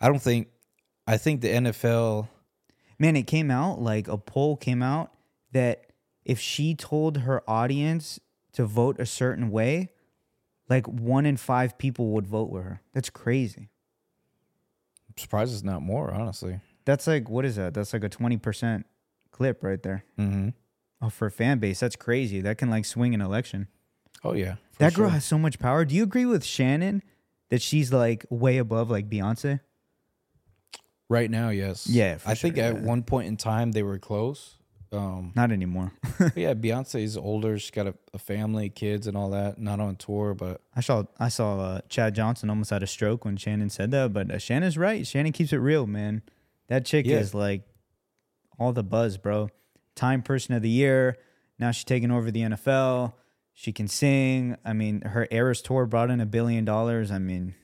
[0.00, 0.48] I don't think.
[1.06, 2.28] I think the NFL.
[2.98, 5.10] Man, it came out like a poll came out
[5.52, 5.86] that
[6.24, 8.20] if she told her audience
[8.52, 9.90] to vote a certain way,
[10.68, 12.80] like one in five people would vote with her.
[12.92, 13.68] That's crazy.
[15.08, 16.60] I'm surprised it's not more, honestly.
[16.84, 17.74] That's like what is that?
[17.74, 18.86] That's like a twenty percent
[19.30, 20.04] clip right there.
[20.18, 20.50] Mm-hmm.
[21.00, 22.40] Oh, for a fan base, that's crazy.
[22.40, 23.68] That can like swing an election.
[24.24, 25.14] Oh yeah, that girl sure.
[25.14, 25.84] has so much power.
[25.84, 27.02] Do you agree with Shannon
[27.50, 29.60] that she's like way above like Beyonce?
[31.12, 31.86] right now, yes.
[31.86, 34.56] Yeah, for I think sure, at one point in time they were close.
[34.92, 35.92] Um, Not anymore.
[36.36, 37.58] yeah, Beyonce's older.
[37.58, 39.58] She's got a, a family, kids, and all that.
[39.58, 43.24] Not on tour, but I saw I saw uh, Chad Johnson almost had a stroke
[43.24, 45.06] when Shannon said that, but uh, Shannon's right.
[45.06, 46.22] Shannon keeps it real, man.
[46.68, 47.18] That chick Yeah.
[47.18, 47.62] is like
[48.58, 49.48] all the buzz, bro.
[49.94, 51.16] Time Person of the Year.
[51.58, 53.14] Now she's taking over the NFL.
[53.54, 54.56] She can sing.
[54.64, 57.10] I mean, her Eras tour brought in a billion dollars.
[57.10, 57.54] I mean,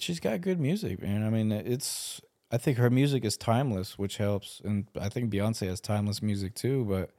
[0.00, 1.22] she's got good music, man.
[1.24, 2.20] I mean, it's.
[2.54, 6.54] I think her music is timeless, which helps, and I think Beyonce has timeless music
[6.54, 6.84] too.
[6.84, 7.10] But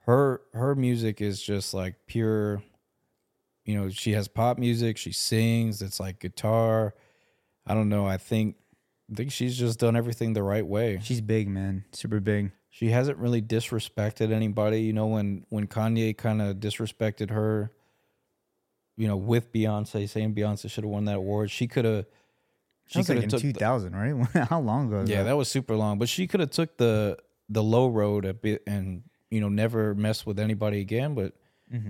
[0.00, 2.60] her her music is just like pure.
[3.64, 4.96] You know, she has pop music.
[4.96, 5.80] She sings.
[5.80, 6.94] It's like guitar.
[7.68, 8.04] I don't know.
[8.04, 8.56] I think
[9.12, 10.98] I think she's just done everything the right way.
[11.04, 11.84] she's big, man.
[11.92, 12.50] Super big.
[12.68, 14.80] She hasn't really disrespected anybody.
[14.80, 17.70] You know, when when Kanye kind of disrespected her,
[18.96, 22.06] you know, with Beyonce, saying Beyonce should have won that award, she could have.
[22.88, 24.46] She like in took the- 2000, right?
[24.48, 25.04] How long ago?
[25.06, 25.98] yeah, that was super long.
[25.98, 27.18] But she could have took the
[27.48, 31.14] the low road a bit and you know never messed with anybody again.
[31.14, 31.34] But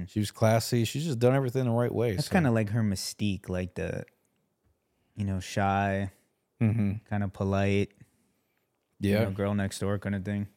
[0.08, 0.84] she was classy.
[0.84, 2.08] She's just done everything the right way.
[2.10, 2.16] Mm-hmm.
[2.16, 4.04] That's kind of like her mystique, like the,
[5.14, 6.10] you know, shy,
[6.60, 7.92] hmm kind of polite,
[8.98, 10.48] you yeah, know, girl next door kind of thing.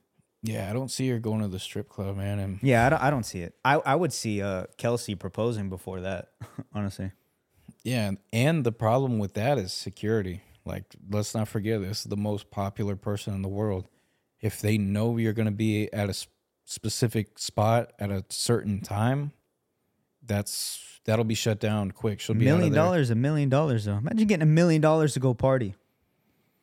[0.42, 0.68] yeah.
[0.70, 2.40] I don't see her going to the strip club, man.
[2.40, 3.54] And Yeah, I don't, I don't see it.
[3.64, 6.30] I, I would see uh, Kelce proposing before that,
[6.74, 7.12] honestly.
[7.84, 10.42] Yeah, and- the problem with that is security.
[10.66, 13.88] Like, let's not forget this is the most popular person in the world.
[14.40, 16.16] If they know you're going to be at a
[16.66, 19.32] specific spot at a certain time,
[20.24, 22.20] that's that'll be shut down quick.
[22.20, 23.98] She'll be million dollars, a million dollars though.
[23.98, 25.76] Imagine getting a million dollars to go party.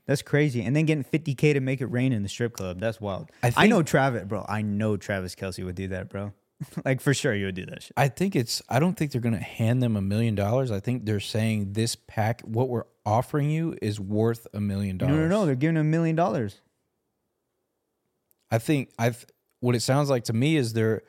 [0.07, 0.63] That's crazy.
[0.63, 2.81] And then getting 50K to make it rain in the strip club.
[2.81, 3.31] That's wild.
[3.43, 4.45] I I, know Travis, bro.
[4.49, 6.33] I know Travis Kelce would do that, bro.
[6.85, 7.93] like for sure you would do that shit.
[7.97, 8.63] I think it's.
[8.69, 10.71] I don't think they're going to hand them a million dollars.
[10.71, 15.15] I think they're saying this pack, what we're offering you, is worth a million dollars.
[15.15, 15.29] no, no.
[15.29, 16.61] No, they're giving him a million dollars.
[18.51, 19.25] I think I've.
[19.61, 21.03] What it sounds like to me is they're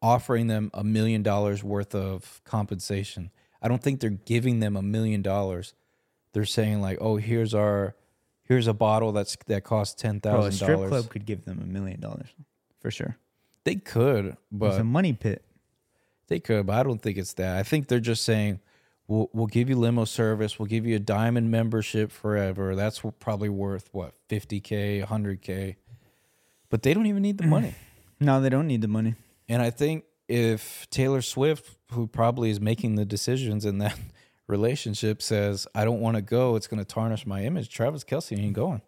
[0.00, 3.30] offering them a million dollars worth of compensation.
[3.60, 5.74] I don't think they're giving them a million dollars.
[6.32, 7.96] They're saying like, oh, here's our,
[8.42, 10.54] here's a bottle that's that costs ten thousand dollars.
[10.60, 12.28] a strip club could give them a million dollars
[12.80, 13.16] for sure.
[13.66, 15.44] They could, but It's a money pit.
[16.28, 17.56] They could, but I don't think it's that.
[17.56, 18.60] I think they're just saying,
[19.08, 20.56] "We'll we'll give you limo service.
[20.56, 22.76] We'll give you a diamond membership forever.
[22.76, 25.78] That's probably worth what fifty k, hundred k."
[26.70, 27.48] But they don't even need the mm.
[27.48, 27.74] money.
[28.20, 29.16] No, they don't need the money.
[29.48, 33.98] And I think if Taylor Swift, who probably is making the decisions in that
[34.46, 37.68] relationship says, I don't want to go, it's going to tarnish my image.
[37.68, 38.82] Travis Kelce ain't going.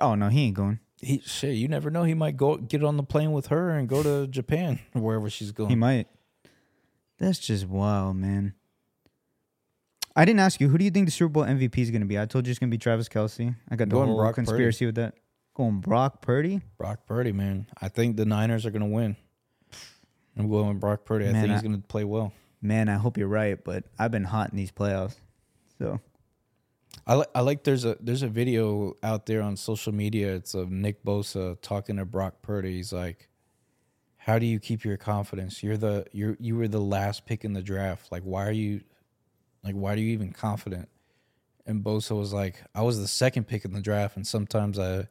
[0.00, 0.80] Oh no, he ain't going.
[1.04, 2.04] He shit, you never know.
[2.04, 5.30] He might go get on the plane with her and go to Japan or wherever
[5.30, 5.70] she's going.
[5.70, 6.08] He might.
[7.18, 8.54] That's just wild, man.
[10.16, 10.68] I didn't ask you.
[10.68, 12.18] Who do you think the Super Bowl MVP is going to be?
[12.18, 13.54] I told you it's going to be Travis Kelce.
[13.68, 15.14] I got the Going whole Brock conspiracy with that.
[15.54, 16.60] Going Brock Purdy.
[16.78, 17.66] Brock Purdy, man.
[17.80, 19.16] I think the Niners are going to win.
[20.36, 21.28] I'm going with Brock Purdy.
[21.28, 22.32] I think he's going to play well.
[22.60, 25.16] Man, I hope you're right, but I've been hot in these playoffs.
[25.78, 26.00] So
[27.06, 30.34] I like I like there's a there's a video out there on social media.
[30.34, 32.76] It's of Nick Bosa talking to Brock Purdy.
[32.76, 33.28] He's like,
[34.16, 35.62] "How do you keep your confidence?
[35.62, 38.10] You're the you're you were the last pick in the draft.
[38.10, 38.80] Like why are you
[39.62, 40.88] like why are you even confident?"
[41.66, 45.08] And Bosa was like, "I was the second pick in the draft, and sometimes I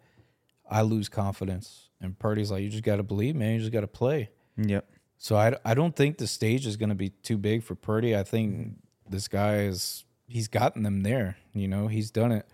[0.70, 3.54] I lose confidence." And Purdy's like, "You just got to believe, man.
[3.54, 4.90] You just got to play." yep.
[5.18, 8.14] So I, I don't think the stage is going to be too big for Purdy.
[8.14, 8.74] I think
[9.08, 10.04] this guy is
[10.34, 11.38] he's gotten them there.
[11.54, 12.48] You know, he's done it.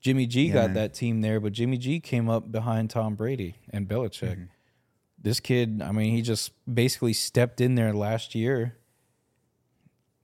[0.00, 0.74] Jimmy G Yeah, got man.
[0.74, 4.32] that team there, but Jimmy G came up behind Tom Brady and Belichick.
[4.32, 4.44] Mm-hmm.
[5.20, 8.76] This kid, I mean, he just basically stepped in there last year.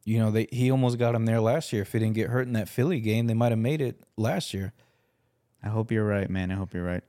[0.05, 1.83] You know, they he almost got him there last year.
[1.83, 4.55] If he didn't get hurt in that Philly game, they might have made it last
[4.55, 4.73] year.
[5.63, 6.51] I hope you're right, man.
[6.51, 7.03] I hope you're right.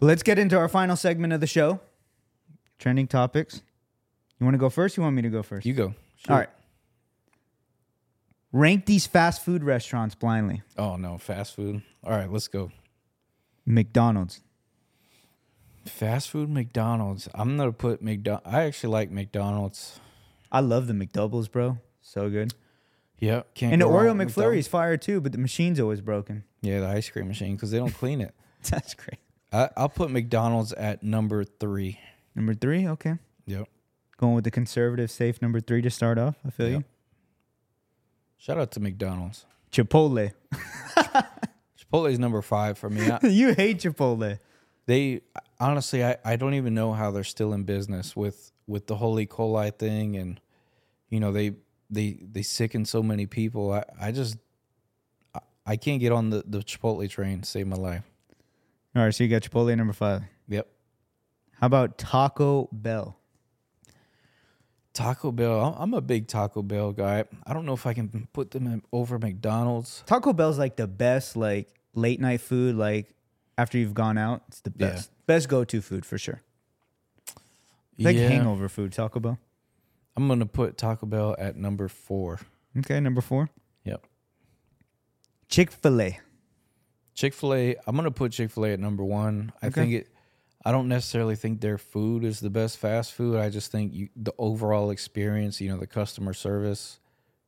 [0.00, 1.80] But let's get into our final segment of the show.
[2.78, 3.62] Trending topics.
[4.40, 4.96] You want to go first?
[4.96, 5.64] You want me to go first?
[5.64, 5.94] You go.
[6.28, 6.48] All right.
[8.52, 10.62] Rank these fast food restaurants blindly.
[10.76, 11.82] Oh no, fast food.
[12.04, 12.70] All right, let's go.
[13.64, 14.40] McDonald's.
[15.86, 17.28] Fast food McDonald's.
[17.34, 18.42] I'm gonna put McDonald.
[18.44, 19.98] I actually like McDonald's.
[20.50, 21.78] I love the McDoubles, bro.
[22.02, 22.54] So good.
[23.18, 26.44] Yeah, can't And the Oreo McFlurry is fire too, but the machine's always broken.
[26.60, 28.34] Yeah, the ice cream machine because they don't clean it.
[28.68, 29.18] That's great.
[29.52, 31.98] I, I'll put McDonald's at number three.
[32.34, 33.14] Number three, okay.
[33.46, 33.68] Yep.
[34.16, 36.36] Going with the conservative, safe number three to start off.
[36.44, 36.82] I feel Yep.
[38.42, 39.46] Shout out to McDonald's.
[39.70, 40.32] Chipotle.
[41.78, 43.08] Chipotle is number five for me.
[43.08, 44.40] I, you hate Chipotle.
[44.86, 45.20] they
[45.60, 49.20] honestly, I, I don't even know how they're still in business with with the whole
[49.20, 49.26] E.
[49.26, 50.40] coli thing, and
[51.08, 51.52] you know they
[51.88, 53.72] they they sicken so many people.
[53.72, 54.38] I I just
[55.32, 58.02] I, I can't get on the the Chipotle train to save my life.
[58.96, 60.22] All right, so you got Chipotle number five.
[60.48, 60.66] Yep.
[61.60, 63.16] How about Taco Bell?
[64.94, 65.74] Taco Bell.
[65.78, 67.24] I'm- a big Taco Bell guy.
[67.46, 70.02] I don't know if I can put them in, over McDonald's.
[70.06, 72.76] Taco Bell's like the best like late night food.
[72.76, 73.14] Like
[73.56, 74.90] after you've gone out, it's the Yeah.
[74.90, 75.10] best.
[75.26, 76.42] Best go to food for sure.
[77.98, 78.28] Like Yeah.
[78.28, 78.92] hangover food.
[78.92, 79.38] Taco Bell.
[80.16, 82.40] I'm gonna put Taco Bell at number four.
[82.76, 83.48] Okay, number four.
[83.84, 84.04] Yep.
[85.48, 86.18] Chick Fil A.
[87.14, 87.76] Chick Fil A.
[87.86, 89.52] I'm gonna put Chick Fil A at number one.
[89.62, 90.08] I think it.
[90.64, 93.36] I don't necessarily think their food is the best fast food.
[93.38, 97.00] I just think you, the overall experience, you know, the customer service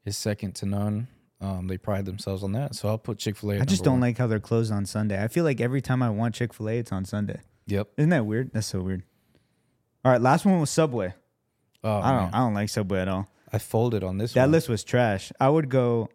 [0.05, 1.09] is second to none.
[1.41, 3.61] Um, they pride themselves on that, so I'll put Chick Fil A.
[3.61, 5.23] I just don't like how they're closed on Sunday.
[5.23, 7.41] I feel like every time I want Chick Fil A, it's on Sunday.
[7.67, 7.89] Yep.
[7.99, 8.51] Isn't that weird?
[8.53, 9.03] That's so weird.
[10.05, 11.12] All right, last one was Subway.
[11.83, 12.23] Oh, I don't.
[12.23, 12.31] man.
[12.35, 13.29] I don't like Subway at all.
[13.53, 14.53] I folded on this That one.
[14.53, 15.33] list was trash.
[15.39, 16.09] I would go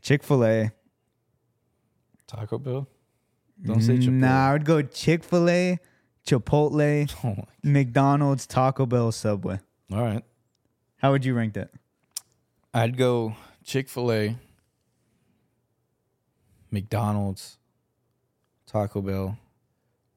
[0.00, 0.72] Chick Fil A.
[2.26, 2.88] Taco Bell.
[3.64, 4.12] Don't say Chipotle.
[4.12, 5.78] Nah, I would go Chick Fil A,
[6.26, 9.60] Chipotle, Oh my- McDonald's, Taco Bell, Subway.
[9.92, 10.24] All right.
[10.98, 11.70] How would you rank that?
[12.74, 14.36] I'd go Chick Fil A,
[16.70, 17.58] McDonald's,
[18.66, 19.38] Taco Bell,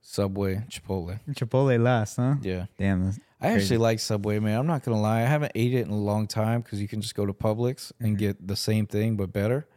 [0.01, 1.19] Subway, Chipotle.
[1.31, 2.35] Chipotle last, huh?
[2.41, 2.65] Yeah.
[2.77, 3.05] Damn.
[3.05, 3.61] that's I crazy.
[3.63, 4.57] actually like Subway, man.
[4.59, 5.19] I'm not gonna lie.
[5.21, 7.91] I haven't ate it in a long time because you can just go to Publix
[7.99, 8.17] and Mm-hmm.
[8.17, 9.67] get the same thing but better.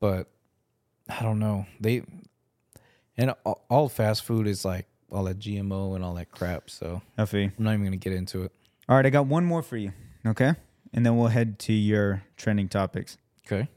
[0.00, 0.28] But
[1.08, 1.66] I don't know.
[1.80, 2.02] They
[3.16, 6.70] and all, all fast food is like all that GMO and all that crap.
[6.70, 7.44] So Effie.
[7.44, 8.52] I'm not even gonna get into it.
[8.88, 9.92] All right, I got one more for you.
[10.26, 10.52] Okay,
[10.92, 13.18] and then we'll head to your trending topics.
[13.46, 13.68] Okay.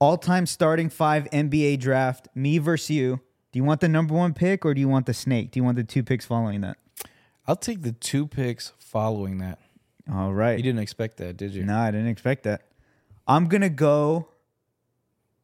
[0.00, 2.28] All-time starting five NBA draft.
[2.34, 3.20] Me versus you.
[3.50, 5.50] Do you want the number one pick or do you want the snake?
[5.50, 6.76] Do you want the two picks following that?
[7.48, 9.58] I'll take the two picks following that.
[10.10, 10.56] All right.
[10.56, 11.64] You didn't expect that, did you?
[11.64, 12.62] No, I didn't expect that.
[13.26, 14.28] I'm gonna go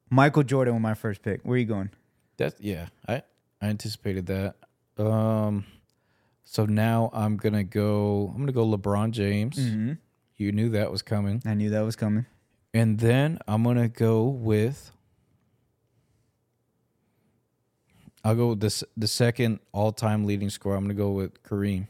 [0.09, 1.41] Michael Jordan with my first pick.
[1.43, 1.91] Where are you going?
[2.39, 3.23] That yeah, I
[3.61, 4.57] I anticipated that.
[5.03, 5.65] Um,
[6.45, 8.31] so now I'm gonna go.
[8.35, 9.57] I'm gonna go LeBron James.
[9.57, 9.93] Mm-hmm.
[10.37, 12.27] You knew that was coming, I knew that was coming.
[12.73, 14.91] and then I'm gonna go with.
[18.25, 20.77] I'll go with this the second all time leading scorer.
[20.77, 21.89] I'm gonna go with Kareem.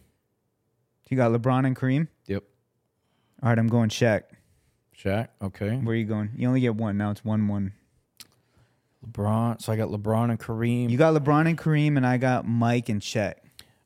[1.09, 2.09] You got LeBron and Kareem.
[2.26, 2.42] Yep,
[3.42, 4.22] All right, I'm going Shaq.
[4.99, 5.28] Shaq.
[5.40, 6.30] Okay, Where are you going?
[6.36, 6.97] You only get one.
[6.97, 7.72] Now it's one one.
[9.07, 9.61] LeBron.
[9.62, 10.90] So I got LeBron and Kareem.
[10.90, 13.34] You got LeBron and Kareem, and I got Mike and Shaq.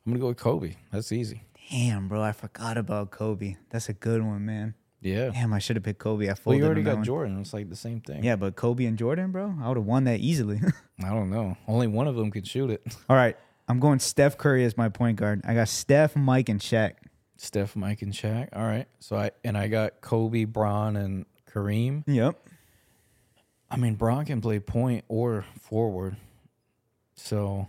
[0.06, 0.74] I'm gonna go with Kobe.
[0.92, 1.42] That's easy.
[1.70, 3.56] Damn, bro, I forgot about Kobe.
[3.70, 4.74] That's a good one, man.
[5.00, 5.30] Yeah.
[5.30, 6.24] Damn, I should have picked Kobe.
[6.24, 7.04] I Well, folded you already got one.
[7.04, 7.40] Jordan.
[7.40, 8.24] It's like the same thing.
[8.24, 10.60] Yeah, but Kobe and Jordan, bro, I would have won that easily.
[11.04, 11.56] I don't know.
[11.68, 12.82] Only one of them could shoot it.
[13.08, 13.36] All right,
[13.68, 15.42] I'm going Steph Curry as my point guard.
[15.44, 16.94] I got Steph, Mike, and Shaq.
[17.36, 18.48] Steph, Mike, and Shaq.
[18.54, 18.86] All right.
[18.98, 22.02] So I and I got Kobe, Braun, and Kareem.
[22.06, 22.36] Yep.
[23.70, 26.16] I mean, Braun can play point or forward.
[27.14, 27.66] So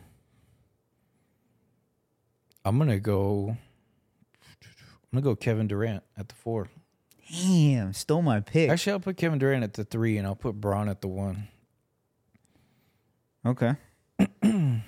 [2.63, 3.57] I'm gonna go.
[5.11, 6.69] I'm gonna go Kevin Durant at the four.
[7.31, 8.69] Damn, stole my pick.
[8.69, 11.47] Actually, I'll put Kevin Durant at the three, and I'll put Braun at the one.
[13.45, 13.73] Okay.
[14.41, 14.83] Damn,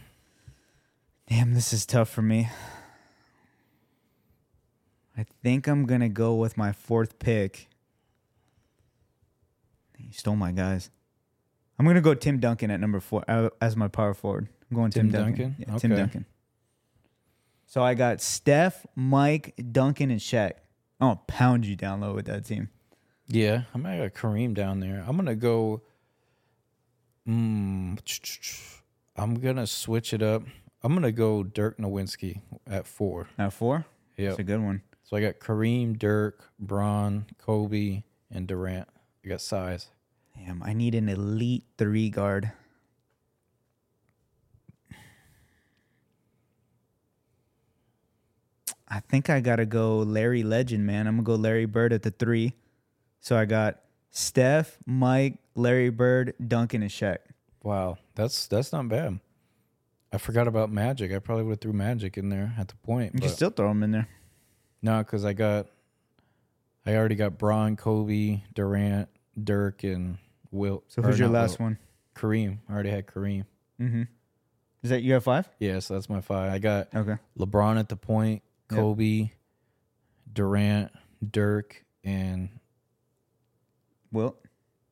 [1.27, 2.49] this is tough for me.
[5.17, 7.67] I think I'm gonna go with my fourth pick.
[9.97, 10.89] You stole my guys.
[11.81, 14.47] I'm gonna go Tim Duncan at number four uh, as my power forward.
[14.69, 15.43] I'm going Tim, Tim Duncan.
[15.57, 15.65] Duncan?
[15.67, 15.99] Yeah, Tim Okay.
[16.01, 16.25] Duncan.
[17.65, 20.51] So I got Steph, Mike, Duncan, and Shaq.
[20.99, 22.69] I'm gonna pound you down low with that team.
[23.25, 25.03] Yeah, I might got Kareem down there.
[25.07, 25.81] I'm gonna go.
[27.27, 27.97] Mm,
[29.15, 30.43] I'm gonna switch it up.
[30.83, 33.27] I'm gonna go Dirk Nowitzki at four.
[33.39, 33.85] At four?
[34.17, 34.29] Yeah.
[34.29, 34.83] That's a good one.
[35.01, 38.87] So I got Kareem, Dirk, Braun, Kobe, and Durant.
[39.25, 39.87] I got size.
[40.35, 42.51] Damn, I need an elite three guard.
[48.87, 51.07] I think I gotta go Larry Legend, man.
[51.07, 52.53] I'm gonna go Larry Bird at the three.
[53.21, 53.79] So I got
[54.09, 57.19] Steph, Mike, Larry Bird, Duncan, and Shaq.
[57.63, 59.19] Wow, that's that's not bad.
[60.11, 61.13] I forgot about Magic.
[61.13, 63.13] I probably would have threw Magic in there at the point.
[63.13, 64.09] You can still throw him in there.
[64.81, 65.67] No, because I got,
[66.85, 69.07] I already got Braun, Kobe, Durant,
[69.41, 70.17] Dirk, and
[70.51, 70.83] Wilt.
[70.87, 71.77] So or who's your not last Wilt, one?
[72.15, 72.57] Kareem.
[72.69, 73.45] I already had Kareem.
[73.79, 74.03] Mm-hmm.
[74.83, 75.47] Is that you have five?
[75.59, 76.51] Yeah, so that's my five.
[76.51, 77.17] I got Okay.
[77.37, 78.79] LeBron at the point, Yep.
[78.79, 79.29] Kobe,
[80.31, 80.91] Durant,
[81.29, 82.49] Dirk, and
[84.11, 84.35] Well,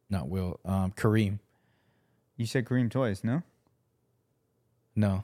[0.10, 1.40] not Will, um, Kareem.
[2.38, 3.42] you said Kareem twice, no?
[4.96, 5.24] No,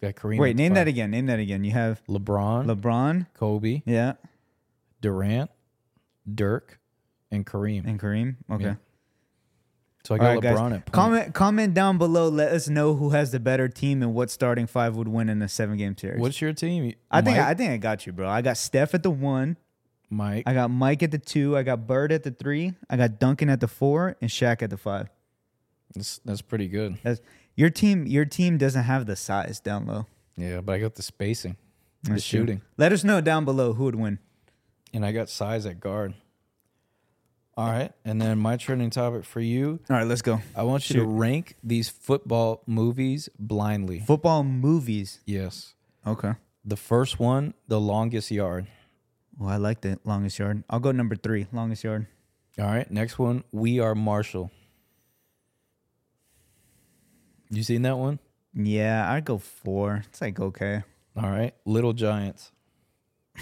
[0.00, 0.38] got Kareem.
[0.38, 1.10] Wait, name that again.
[1.10, 1.64] Name that again.
[1.64, 4.14] You have LeBron, LeBron, Kobe, yeah,
[5.00, 5.50] Durant,
[6.32, 6.80] Dirk,
[7.30, 7.86] and Kareem.
[7.86, 8.36] and Kareem.
[8.50, 8.64] Okay.
[8.64, 8.74] Yeah.
[10.04, 10.56] So I got right, guys.
[10.56, 10.92] LeBron at point.
[10.92, 12.28] Comment comment down below.
[12.28, 15.42] Let us know who has the better team and what starting five would win in
[15.42, 16.20] a seven game series.
[16.20, 16.94] What's your team?
[17.10, 18.28] I think Mike, I think I got you, bro.
[18.28, 19.56] I got Steph at the one.
[20.08, 20.44] Mike.
[20.46, 21.56] I got Mike at the two.
[21.56, 22.74] I got Bird at the three.
[22.88, 25.08] I got Duncan at the four and Shaq at the five.
[25.96, 26.98] That's, that's pretty good.
[27.02, 27.20] That's
[27.56, 28.06] your team.
[28.06, 30.06] Your team doesn't have the size down low.
[30.36, 31.56] Yeah, but I got the spacing,
[32.04, 32.40] the That's true.
[32.40, 34.20] shooting, Let us know down below who would win.
[34.94, 36.14] and I got size at guard.
[37.56, 39.80] All right, and then my trending topic for you.
[39.88, 40.40] All right, let's go.
[40.54, 41.08] I want you to Shoot.
[41.08, 44.00] rank these football movies blindly.
[44.00, 45.20] Football movies.
[45.24, 45.74] Yes.
[46.06, 46.34] Okay.
[46.66, 48.66] The first one, The Longest Yard.
[49.38, 50.64] Well, I like the longest yard.
[50.68, 52.06] I'll go number three, longest yard.
[52.58, 54.50] All right, next one, We Are Marshall.
[57.50, 58.18] You seen that one?
[58.54, 60.02] Yeah, I'd go four.
[60.08, 60.82] It's like okay.
[61.16, 62.50] All right, Little Giants.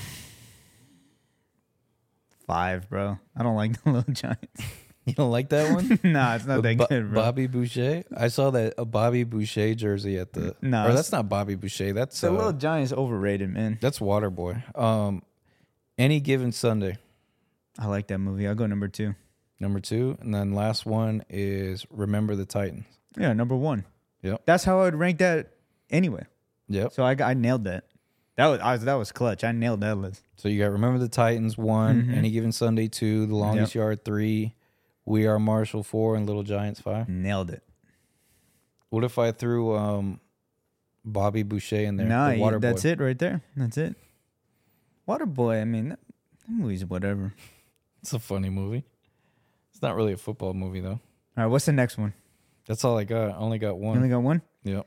[2.46, 3.18] Five, bro.
[3.36, 4.62] I don't like the little giants.
[5.06, 5.98] You don't like that one?
[6.12, 7.22] nah, it's not that Bo- good, bro.
[7.22, 8.04] Bobby Boucher.
[8.16, 10.56] I saw that a Bobby Boucher jersey at the.
[10.62, 11.92] No, or that's not Bobby Boucher.
[11.92, 13.78] That's the uh, little giants overrated, man.
[13.82, 14.78] that's Waterboy.
[14.78, 15.22] Um,
[15.98, 16.96] any given Sunday,
[17.78, 18.48] I like that movie.
[18.48, 19.14] I'll go number two.
[19.60, 22.86] number two, and then last one is Remember the Titans.
[23.18, 23.84] Yeah, number one.
[24.22, 24.42] Yep.
[24.46, 25.50] That's how I would rank that
[25.90, 26.24] anyway.
[26.68, 26.94] Yep.
[26.94, 27.84] So I, I nailed that.
[28.36, 29.44] That was, I was that was clutch.
[29.44, 30.22] I nailed that list.
[30.36, 32.16] So you got Remember the Titans one, Mhm.
[32.16, 34.54] Any Given Sunday two, The Longest Yard three,
[35.04, 37.08] We Are Marshall four, and Little Giants five.
[37.08, 37.62] Nailed it.
[38.90, 40.20] What if I threw um,
[41.04, 42.06] Bobby Boucher in there?
[42.06, 43.42] Nah, the you- that's it right there.
[43.56, 43.94] That's it.
[45.08, 45.60] Waterboy.
[45.60, 45.98] I mean, that,
[46.40, 47.34] that movie's whatever.
[48.02, 48.84] It's a funny movie.
[49.72, 50.90] It's not really a football movie though.
[50.90, 51.00] All
[51.36, 52.14] right, what's the next one?
[52.66, 53.30] That's all I got.
[53.30, 53.94] I only got one.
[53.94, 54.42] You only got one.
[54.64, 54.86] Yep.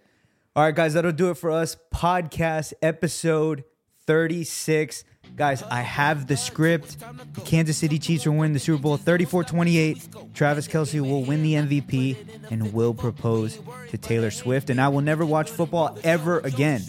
[0.58, 1.78] All right, guys, that'll do it for us.
[1.94, 3.64] Podcast episode
[4.08, 5.04] 36.
[5.36, 6.98] Guys, I have the script.
[7.36, 10.34] The Kansas City Chiefs will win the Super Bowl 34 28.
[10.34, 14.72] Travis Kelce will win the MVP and will propose to Taylor Swift.
[14.72, 16.82] And I will never watch football ever again.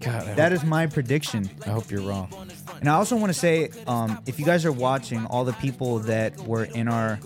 [0.00, 1.50] God, I, That is my prediction.
[1.66, 2.32] I hope you're wrong.
[2.80, 5.98] And I also want to say, um, if you guys are watching, all the people
[5.98, 7.20] that were in our,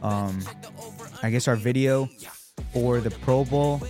[0.00, 0.44] um,
[1.24, 2.08] I guess our video
[2.72, 3.82] for the Pro Bowl,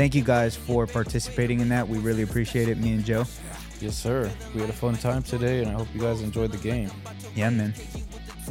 [0.00, 1.86] thank you guys for participating in that.
[1.86, 3.26] We really appreciate it, me and Joe.
[3.82, 4.30] Yes, sir.
[4.54, 6.90] We had a fun time today, and I hope you guys enjoyed the game.
[7.34, 7.74] Yeah, man.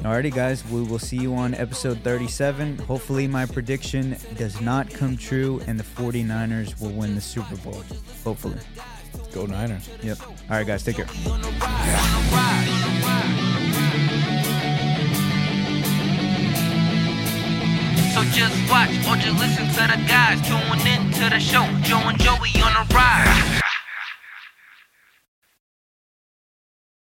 [0.01, 2.77] Alrighty, guys, we will see you on episode 37.
[2.77, 7.81] Hopefully, my prediction does not come true and the 49ers will win the Super Bowl.
[8.23, 8.59] Hopefully.
[9.33, 9.89] Go Niners.
[10.03, 10.21] Yep.
[10.21, 11.07] All right, guys, take care.
[18.33, 20.41] Just watch or just listen to the guys.
[20.47, 21.65] Tune in to the show.
[21.81, 23.68] Joe and Joey on the ride.